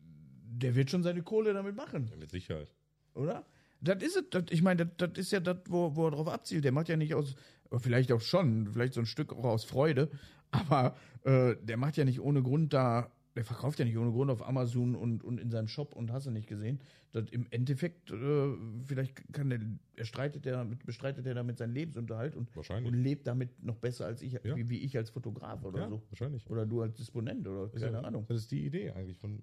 der 0.00 0.76
wird 0.76 0.90
schon 0.90 1.02
seine 1.02 1.22
Kohle 1.22 1.52
damit 1.52 1.76
machen, 1.76 2.08
Ja, 2.10 2.16
mit 2.16 2.30
Sicherheit. 2.30 2.72
oder? 3.14 3.44
Das 3.80 4.02
ist 4.02 4.16
es. 4.16 4.44
Ich 4.50 4.62
meine, 4.62 4.86
das, 4.86 5.10
das 5.10 5.18
ist 5.18 5.32
ja 5.32 5.40
das, 5.40 5.58
wo, 5.68 5.94
wo 5.94 6.06
er 6.06 6.10
drauf 6.12 6.28
abzielt. 6.28 6.64
Der 6.64 6.72
macht 6.72 6.88
ja 6.88 6.96
nicht 6.96 7.14
aus, 7.14 7.34
vielleicht 7.76 8.10
auch 8.12 8.20
schon, 8.20 8.68
vielleicht 8.72 8.94
so 8.94 9.00
ein 9.00 9.06
Stück 9.06 9.32
auch 9.32 9.44
aus 9.44 9.64
Freude, 9.64 10.10
aber 10.50 10.96
äh, 11.24 11.56
der 11.62 11.76
macht 11.76 11.96
ja 11.96 12.04
nicht 12.04 12.20
ohne 12.20 12.42
Grund 12.42 12.72
da, 12.72 13.10
der 13.36 13.44
verkauft 13.44 13.78
ja 13.78 13.84
nicht 13.84 13.96
ohne 13.96 14.10
Grund 14.10 14.30
auf 14.30 14.46
Amazon 14.46 14.96
und, 14.96 15.22
und 15.22 15.38
in 15.38 15.50
seinem 15.50 15.68
Shop 15.68 15.94
und 15.94 16.10
hast 16.12 16.26
du 16.26 16.30
nicht 16.30 16.48
gesehen. 16.48 16.80
Das 17.12 17.28
im 17.30 17.46
Endeffekt, 17.50 18.10
äh, 18.10 18.48
vielleicht 18.84 19.32
kann 19.32 19.48
der, 19.50 19.60
er 19.96 20.04
streitet 20.04 20.44
der 20.44 20.54
damit, 20.56 20.84
bestreitet 20.84 21.24
er 21.26 21.34
damit 21.34 21.58
seinen 21.58 21.72
Lebensunterhalt 21.72 22.34
und, 22.34 22.50
und 22.56 22.94
lebt 22.94 23.26
damit 23.26 23.62
noch 23.62 23.76
besser 23.76 24.06
als 24.06 24.22
ich, 24.22 24.32
Ja. 24.32 24.56
wie, 24.56 24.68
wie 24.68 24.78
ich 24.78 24.96
als 24.96 25.10
Fotograf 25.10 25.64
oder 25.64 25.80
Ja, 25.82 25.88
so. 25.88 26.02
wahrscheinlich. 26.10 26.48
Oder 26.50 26.66
du 26.66 26.82
als 26.82 26.94
Disponent 26.96 27.46
oder 27.46 27.72
Ist 27.72 27.80
keine 27.82 27.98
ja- 27.98 28.02
Ahnung. 28.02 28.24
Das 28.28 28.38
ist 28.38 28.50
die 28.50 28.66
Idee 28.66 28.90
eigentlich 28.90 29.16
von, 29.18 29.38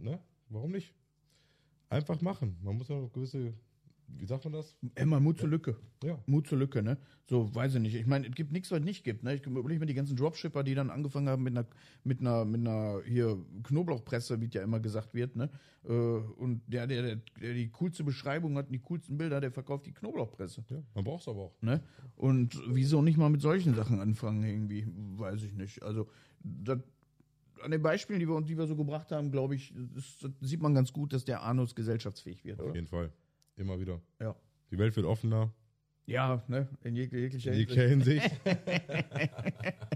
ne? 0.00 0.18
Warum 0.48 0.70
nicht? 0.72 0.94
Einfach 1.88 2.20
machen. 2.20 2.56
Man 2.62 2.76
muss 2.76 2.88
ja 2.88 2.96
noch 3.00 3.12
gewisse, 3.12 3.52
wie 4.18 4.26
sagt 4.26 4.44
man 4.44 4.52
das? 4.52 4.76
Immer 4.96 5.20
Mut 5.20 5.38
zur 5.38 5.48
Lücke. 5.48 5.76
Ja. 6.02 6.18
Mut 6.26 6.46
zur 6.46 6.58
Lücke, 6.58 6.82
ne? 6.82 6.98
So, 7.28 7.54
weiß 7.54 7.74
ich 7.76 7.80
nicht. 7.80 7.94
Ich 7.94 8.06
meine, 8.06 8.26
es 8.26 8.34
gibt 8.34 8.52
nichts, 8.52 8.70
was 8.70 8.80
es 8.80 8.84
nicht 8.84 9.04
gibt, 9.04 9.22
ne? 9.22 9.34
Ich 9.34 9.46
überlege 9.46 9.80
mir 9.80 9.86
die 9.86 9.94
ganzen 9.94 10.16
Dropshipper, 10.16 10.62
die 10.62 10.74
dann 10.74 10.90
angefangen 10.90 11.28
haben 11.28 11.42
mit 11.42 11.56
einer, 11.56 11.66
mit 12.04 12.20
einer, 12.20 12.44
mit 12.44 12.60
einer 12.60 13.00
hier 13.06 13.38
Knoblauchpresse, 13.64 14.40
wie 14.40 14.46
es 14.46 14.54
ja 14.54 14.62
immer 14.62 14.80
gesagt 14.80 15.14
wird, 15.14 15.36
ne? 15.36 15.48
Äh, 15.84 15.92
Und 15.92 16.62
der, 16.66 16.86
der, 16.86 17.02
der, 17.02 17.16
der 17.40 17.54
die 17.54 17.68
coolste 17.70 18.04
Beschreibung 18.04 18.56
hat 18.56 18.66
und 18.66 18.72
die 18.72 18.80
coolsten 18.80 19.16
Bilder, 19.16 19.40
der 19.40 19.52
verkauft 19.52 19.86
die 19.86 19.92
Knoblauchpresse. 19.92 20.64
ja. 20.68 20.82
Man 20.94 21.04
braucht 21.04 21.22
es 21.22 21.28
aber 21.28 21.40
auch. 21.40 21.62
Ne? 21.62 21.80
Und 22.16 22.60
wieso 22.68 23.02
nicht 23.02 23.16
mal 23.16 23.30
mit 23.30 23.40
solchen 23.40 23.74
Sachen 23.74 24.00
anfangen, 24.00 24.42
irgendwie, 24.42 24.86
weiß 25.18 25.42
ich 25.42 25.54
nicht. 25.54 25.82
Also, 25.82 26.08
das, 26.42 26.78
an 27.62 27.70
den 27.70 27.82
Beispielen, 27.82 28.20
die 28.20 28.26
wir, 28.28 28.40
die 28.40 28.56
wir 28.56 28.66
so 28.66 28.74
gebracht 28.74 29.12
haben, 29.12 29.30
glaube 29.30 29.54
ich, 29.54 29.74
das 29.94 30.26
sieht 30.40 30.62
man 30.62 30.74
ganz 30.74 30.92
gut, 30.92 31.12
dass 31.12 31.24
der 31.24 31.42
Anus 31.42 31.74
gesellschaftsfähig 31.74 32.44
wird, 32.44 32.58
Auf 32.60 32.66
oder? 32.68 32.74
jeden 32.74 32.86
Fall. 32.86 33.12
Immer 33.60 33.78
wieder. 33.78 34.00
Ja. 34.20 34.34
Die 34.70 34.78
Welt 34.78 34.96
wird 34.96 35.04
offener. 35.06 35.52
Ja, 36.06 36.42
ne? 36.48 36.66
In 36.82 36.96
jeg 36.96 37.12
jeglicher 37.12 37.52
In 37.52 37.58
Hinsicht. 37.58 37.70
jeglicher 37.70 37.88
Hinsicht. 37.88 38.40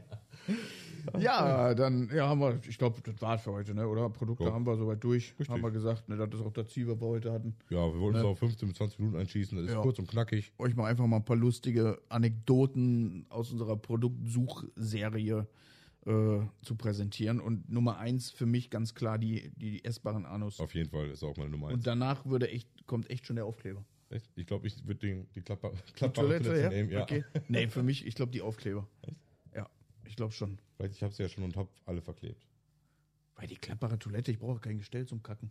Ja, 1.18 1.74
dann 1.74 2.08
ja, 2.14 2.28
haben 2.28 2.40
wir, 2.40 2.58
ich 2.66 2.78
glaube, 2.78 2.98
das 3.02 3.20
war's 3.20 3.42
für 3.42 3.52
heute, 3.52 3.74
ne? 3.74 3.86
oder? 3.86 4.08
Produkte 4.08 4.44
Ja. 4.44 4.52
haben 4.52 4.66
wir 4.66 4.76
soweit 4.76 5.04
durch. 5.04 5.30
Richtig. 5.32 5.48
Haben 5.50 5.62
wir 5.62 5.70
gesagt, 5.70 6.08
ne? 6.08 6.16
das 6.16 6.40
ist 6.40 6.46
auch 6.46 6.52
das 6.52 6.68
Ziel, 6.70 6.88
was 6.88 6.98
wir 7.00 7.06
heute 7.06 7.30
hatten. 7.32 7.54
ja, 7.70 7.76
wir 7.92 8.00
wollten 8.00 8.16
uns 8.18 8.24
auf 8.24 8.38
15 8.38 8.68
bis 8.68 8.76
20 8.78 8.98
Minuten 9.00 9.18
einschießen. 9.18 9.56
Das 9.58 9.66
ist 9.66 9.72
Ja. 9.74 9.82
kurz 9.82 9.98
und 9.98 10.08
knackig. 10.08 10.52
Euch 10.58 10.74
mal 10.74 10.86
einfach 10.86 11.06
mal 11.06 11.16
ein 11.16 11.24
paar 11.24 11.36
lustige 11.36 12.00
Anekdoten 12.08 13.26
aus 13.28 13.52
unserer 13.52 13.76
Produktsuchserie 13.76 15.46
äh, 16.06 16.40
zu 16.62 16.76
präsentieren. 16.76 17.40
Und 17.40 17.68
Nummer 17.70 17.98
eins 17.98 18.30
für 18.30 18.46
mich 18.46 18.70
ganz 18.70 18.94
klar 18.94 19.18
die, 19.18 19.50
die, 19.56 19.70
die 19.70 19.84
essbaren 19.84 20.26
Anus. 20.26 20.60
Auf 20.60 20.74
jeden 20.74 20.90
Fall 20.90 21.10
ist 21.10 21.22
auch 21.22 21.36
meine 21.36 21.50
Nummer 21.50 21.68
eins. 21.68 21.74
Und 21.76 21.86
danach 21.86 22.24
würde 22.26 22.50
echt, 22.50 22.68
kommt 22.86 23.08
echt 23.10 23.26
schon 23.26 23.36
der 23.36 23.46
Aufkleber. 23.46 23.84
Echt? 24.10 24.30
Ich 24.36 24.46
glaube, 24.46 24.66
ich 24.66 24.86
würde 24.86 25.00
den 25.00 25.26
die 25.34 25.40
Klapper, 25.40 25.72
Die 25.88 25.92
Klappbare 25.92 26.26
Toilette, 26.28 26.60
ja? 26.60 26.68
nehmen. 26.68 26.90
Ja. 26.90 27.02
Okay. 27.02 27.24
Nee, 27.48 27.68
für 27.68 27.82
mich, 27.82 28.06
ich 28.06 28.14
glaube, 28.14 28.32
die 28.32 28.42
Aufkleber. 28.42 28.86
Ja, 29.54 29.68
ich 30.04 30.14
glaube 30.16 30.32
schon. 30.32 30.58
Vielleicht, 30.76 30.94
ich 30.94 31.02
habe 31.02 31.12
sie 31.14 31.22
ja 31.22 31.28
schon 31.28 31.44
und 31.44 31.56
habe 31.56 31.70
alle 31.86 32.02
verklebt. 32.02 32.46
Weil 33.36 33.48
die 33.48 33.56
klappbare 33.56 33.98
Toilette, 33.98 34.30
ich 34.30 34.38
brauche 34.38 34.60
kein 34.60 34.78
Gestell 34.78 35.06
zum 35.06 35.22
Kacken. 35.22 35.50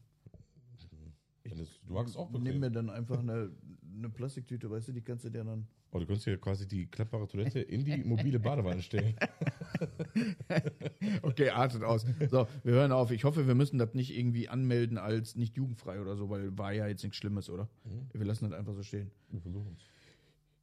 Wenn 1.43 1.57
das, 1.57 1.67
du 1.85 1.93
magst 1.93 2.11
es 2.11 2.17
auch 2.17 2.31
Nimm 2.31 2.43
bequem. 2.43 2.59
mir 2.61 2.71
dann 2.71 2.89
einfach 2.89 3.19
eine, 3.19 3.51
eine 3.97 4.09
Plastiktüte, 4.09 4.69
weißt 4.69 4.87
du, 4.87 4.91
die 4.93 5.01
kannst 5.01 5.25
du 5.25 5.29
dir 5.29 5.43
dann. 5.43 5.67
Oh, 5.91 5.99
du 5.99 6.05
könntest 6.05 6.25
ja 6.25 6.37
quasi 6.37 6.65
die 6.67 6.87
klappbare 6.87 7.27
Toilette 7.27 7.59
in 7.59 7.83
die 7.83 7.97
mobile 7.97 8.39
Badewanne 8.39 8.81
stellen. 8.81 9.15
Okay, 11.21 11.49
artet 11.49 11.83
aus. 11.83 12.05
So, 12.29 12.47
wir 12.63 12.73
hören 12.73 12.91
auf. 12.91 13.11
Ich 13.11 13.23
hoffe, 13.23 13.47
wir 13.47 13.55
müssen 13.55 13.77
das 13.77 13.93
nicht 13.93 14.17
irgendwie 14.17 14.49
anmelden 14.49 14.97
als 14.97 15.35
nicht 15.35 15.55
jugendfrei 15.55 15.99
oder 15.99 16.15
so, 16.15 16.29
weil 16.29 16.57
war 16.57 16.71
ja 16.73 16.87
jetzt 16.87 17.03
nichts 17.03 17.17
Schlimmes, 17.17 17.49
oder? 17.49 17.67
Wir 18.13 18.25
lassen 18.25 18.49
das 18.49 18.57
einfach 18.57 18.73
so 18.73 18.83
stehen. 18.83 19.11
Wir 19.29 19.41
versuchen 19.41 19.75
es. 19.77 19.83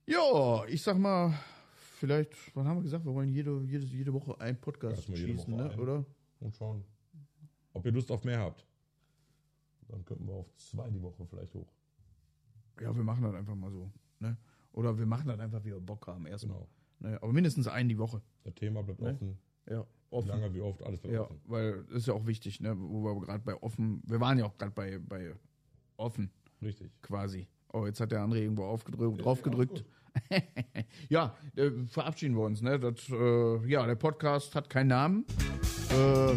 Ja, 0.06 0.64
ich 0.66 0.82
sag 0.82 0.98
mal, 0.98 1.34
vielleicht, 1.98 2.34
was 2.56 2.66
haben 2.66 2.78
wir 2.78 2.82
gesagt? 2.82 3.04
Wir 3.04 3.14
wollen 3.14 3.30
jede, 3.30 3.60
jede, 3.62 3.84
jede 3.84 4.12
Woche 4.12 4.40
einen 4.40 4.58
Podcast 4.58 5.08
jede 5.08 5.20
schießen, 5.20 5.54
ne? 5.54 5.76
oder? 5.76 6.04
Und 6.40 6.56
schauen, 6.56 6.84
ob 7.72 7.84
ihr 7.86 7.92
Lust 7.92 8.10
auf 8.10 8.24
mehr 8.24 8.40
habt. 8.40 8.66
Dann 9.88 10.04
könnten 10.04 10.26
wir 10.26 10.34
auf 10.34 10.54
zwei 10.56 10.88
die 10.90 11.02
Woche 11.02 11.26
vielleicht 11.26 11.54
hoch. 11.54 11.72
Ja, 12.80 12.94
wir 12.94 13.02
machen 13.02 13.22
das 13.24 13.34
einfach 13.34 13.54
mal 13.54 13.70
so. 13.70 13.90
Ne? 14.20 14.36
Oder 14.72 14.98
wir 14.98 15.06
machen 15.06 15.28
das 15.28 15.38
einfach, 15.38 15.64
wie 15.64 15.70
wir 15.70 15.80
Bock 15.80 16.06
haben, 16.06 16.26
erstmal. 16.26 16.58
Genau. 16.58 16.68
Ne? 17.00 17.18
Aber 17.22 17.32
mindestens 17.32 17.66
einen 17.66 17.88
die 17.88 17.98
Woche. 17.98 18.22
Das 18.44 18.54
Thema 18.54 18.82
bleibt 18.82 19.00
Ne? 19.00 19.10
offen. 19.12 19.38
Ja, 19.68 19.80
Wie 19.82 20.16
offen. 20.16 20.28
lange, 20.28 20.54
wie 20.54 20.60
oft, 20.60 20.82
alles 20.82 21.00
bleibt 21.00 21.14
Ja, 21.14 21.22
offen. 21.22 21.40
weil 21.46 21.84
das 21.84 21.96
ist 21.98 22.06
ja 22.06 22.14
auch 22.14 22.26
wichtig, 22.26 22.60
ne? 22.60 22.74
Wo 22.78 23.02
wir 23.04 23.20
gerade 23.20 23.42
bei 23.44 23.54
offen, 23.62 24.02
wir 24.06 24.20
waren 24.20 24.38
ja 24.38 24.46
auch 24.46 24.56
gerade 24.56 24.72
bei, 24.72 24.98
bei 24.98 25.34
offen 25.96 26.30
Richtig. 26.62 26.90
quasi. 27.02 27.46
Oh, 27.72 27.86
jetzt 27.86 28.00
hat 28.00 28.10
der 28.10 28.20
andere 28.22 28.40
irgendwo 28.40 28.64
aufgedrückt, 28.64 29.24
drauf 29.24 29.38
alles 29.38 29.44
gedrückt. 29.44 29.84
ja, 31.08 31.34
äh, 31.54 31.70
verabschieden 31.86 32.34
wir 32.36 32.42
uns. 32.44 32.62
Ne? 32.62 32.80
Das, 32.80 33.08
äh, 33.10 33.66
ja, 33.68 33.86
der 33.86 33.94
Podcast 33.94 34.54
hat 34.56 34.68
keinen 34.68 34.88
Namen. 34.88 35.24
Äh, 35.92 36.34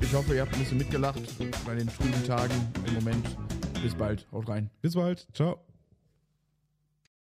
ich 0.00 0.12
hoffe, 0.12 0.34
ihr 0.34 0.40
habt 0.42 0.52
ein 0.54 0.58
bisschen 0.58 0.78
mitgelacht 0.78 1.22
bei 1.64 1.76
den 1.76 1.86
trüben 1.86 2.24
Tagen 2.24 2.54
im 2.88 2.94
Moment. 2.94 3.36
Bis 3.82 3.94
bald. 3.94 4.26
Haut 4.32 4.48
rein. 4.48 4.70
Bis 4.82 4.94
bald. 4.94 5.28
Ciao. 5.34 5.73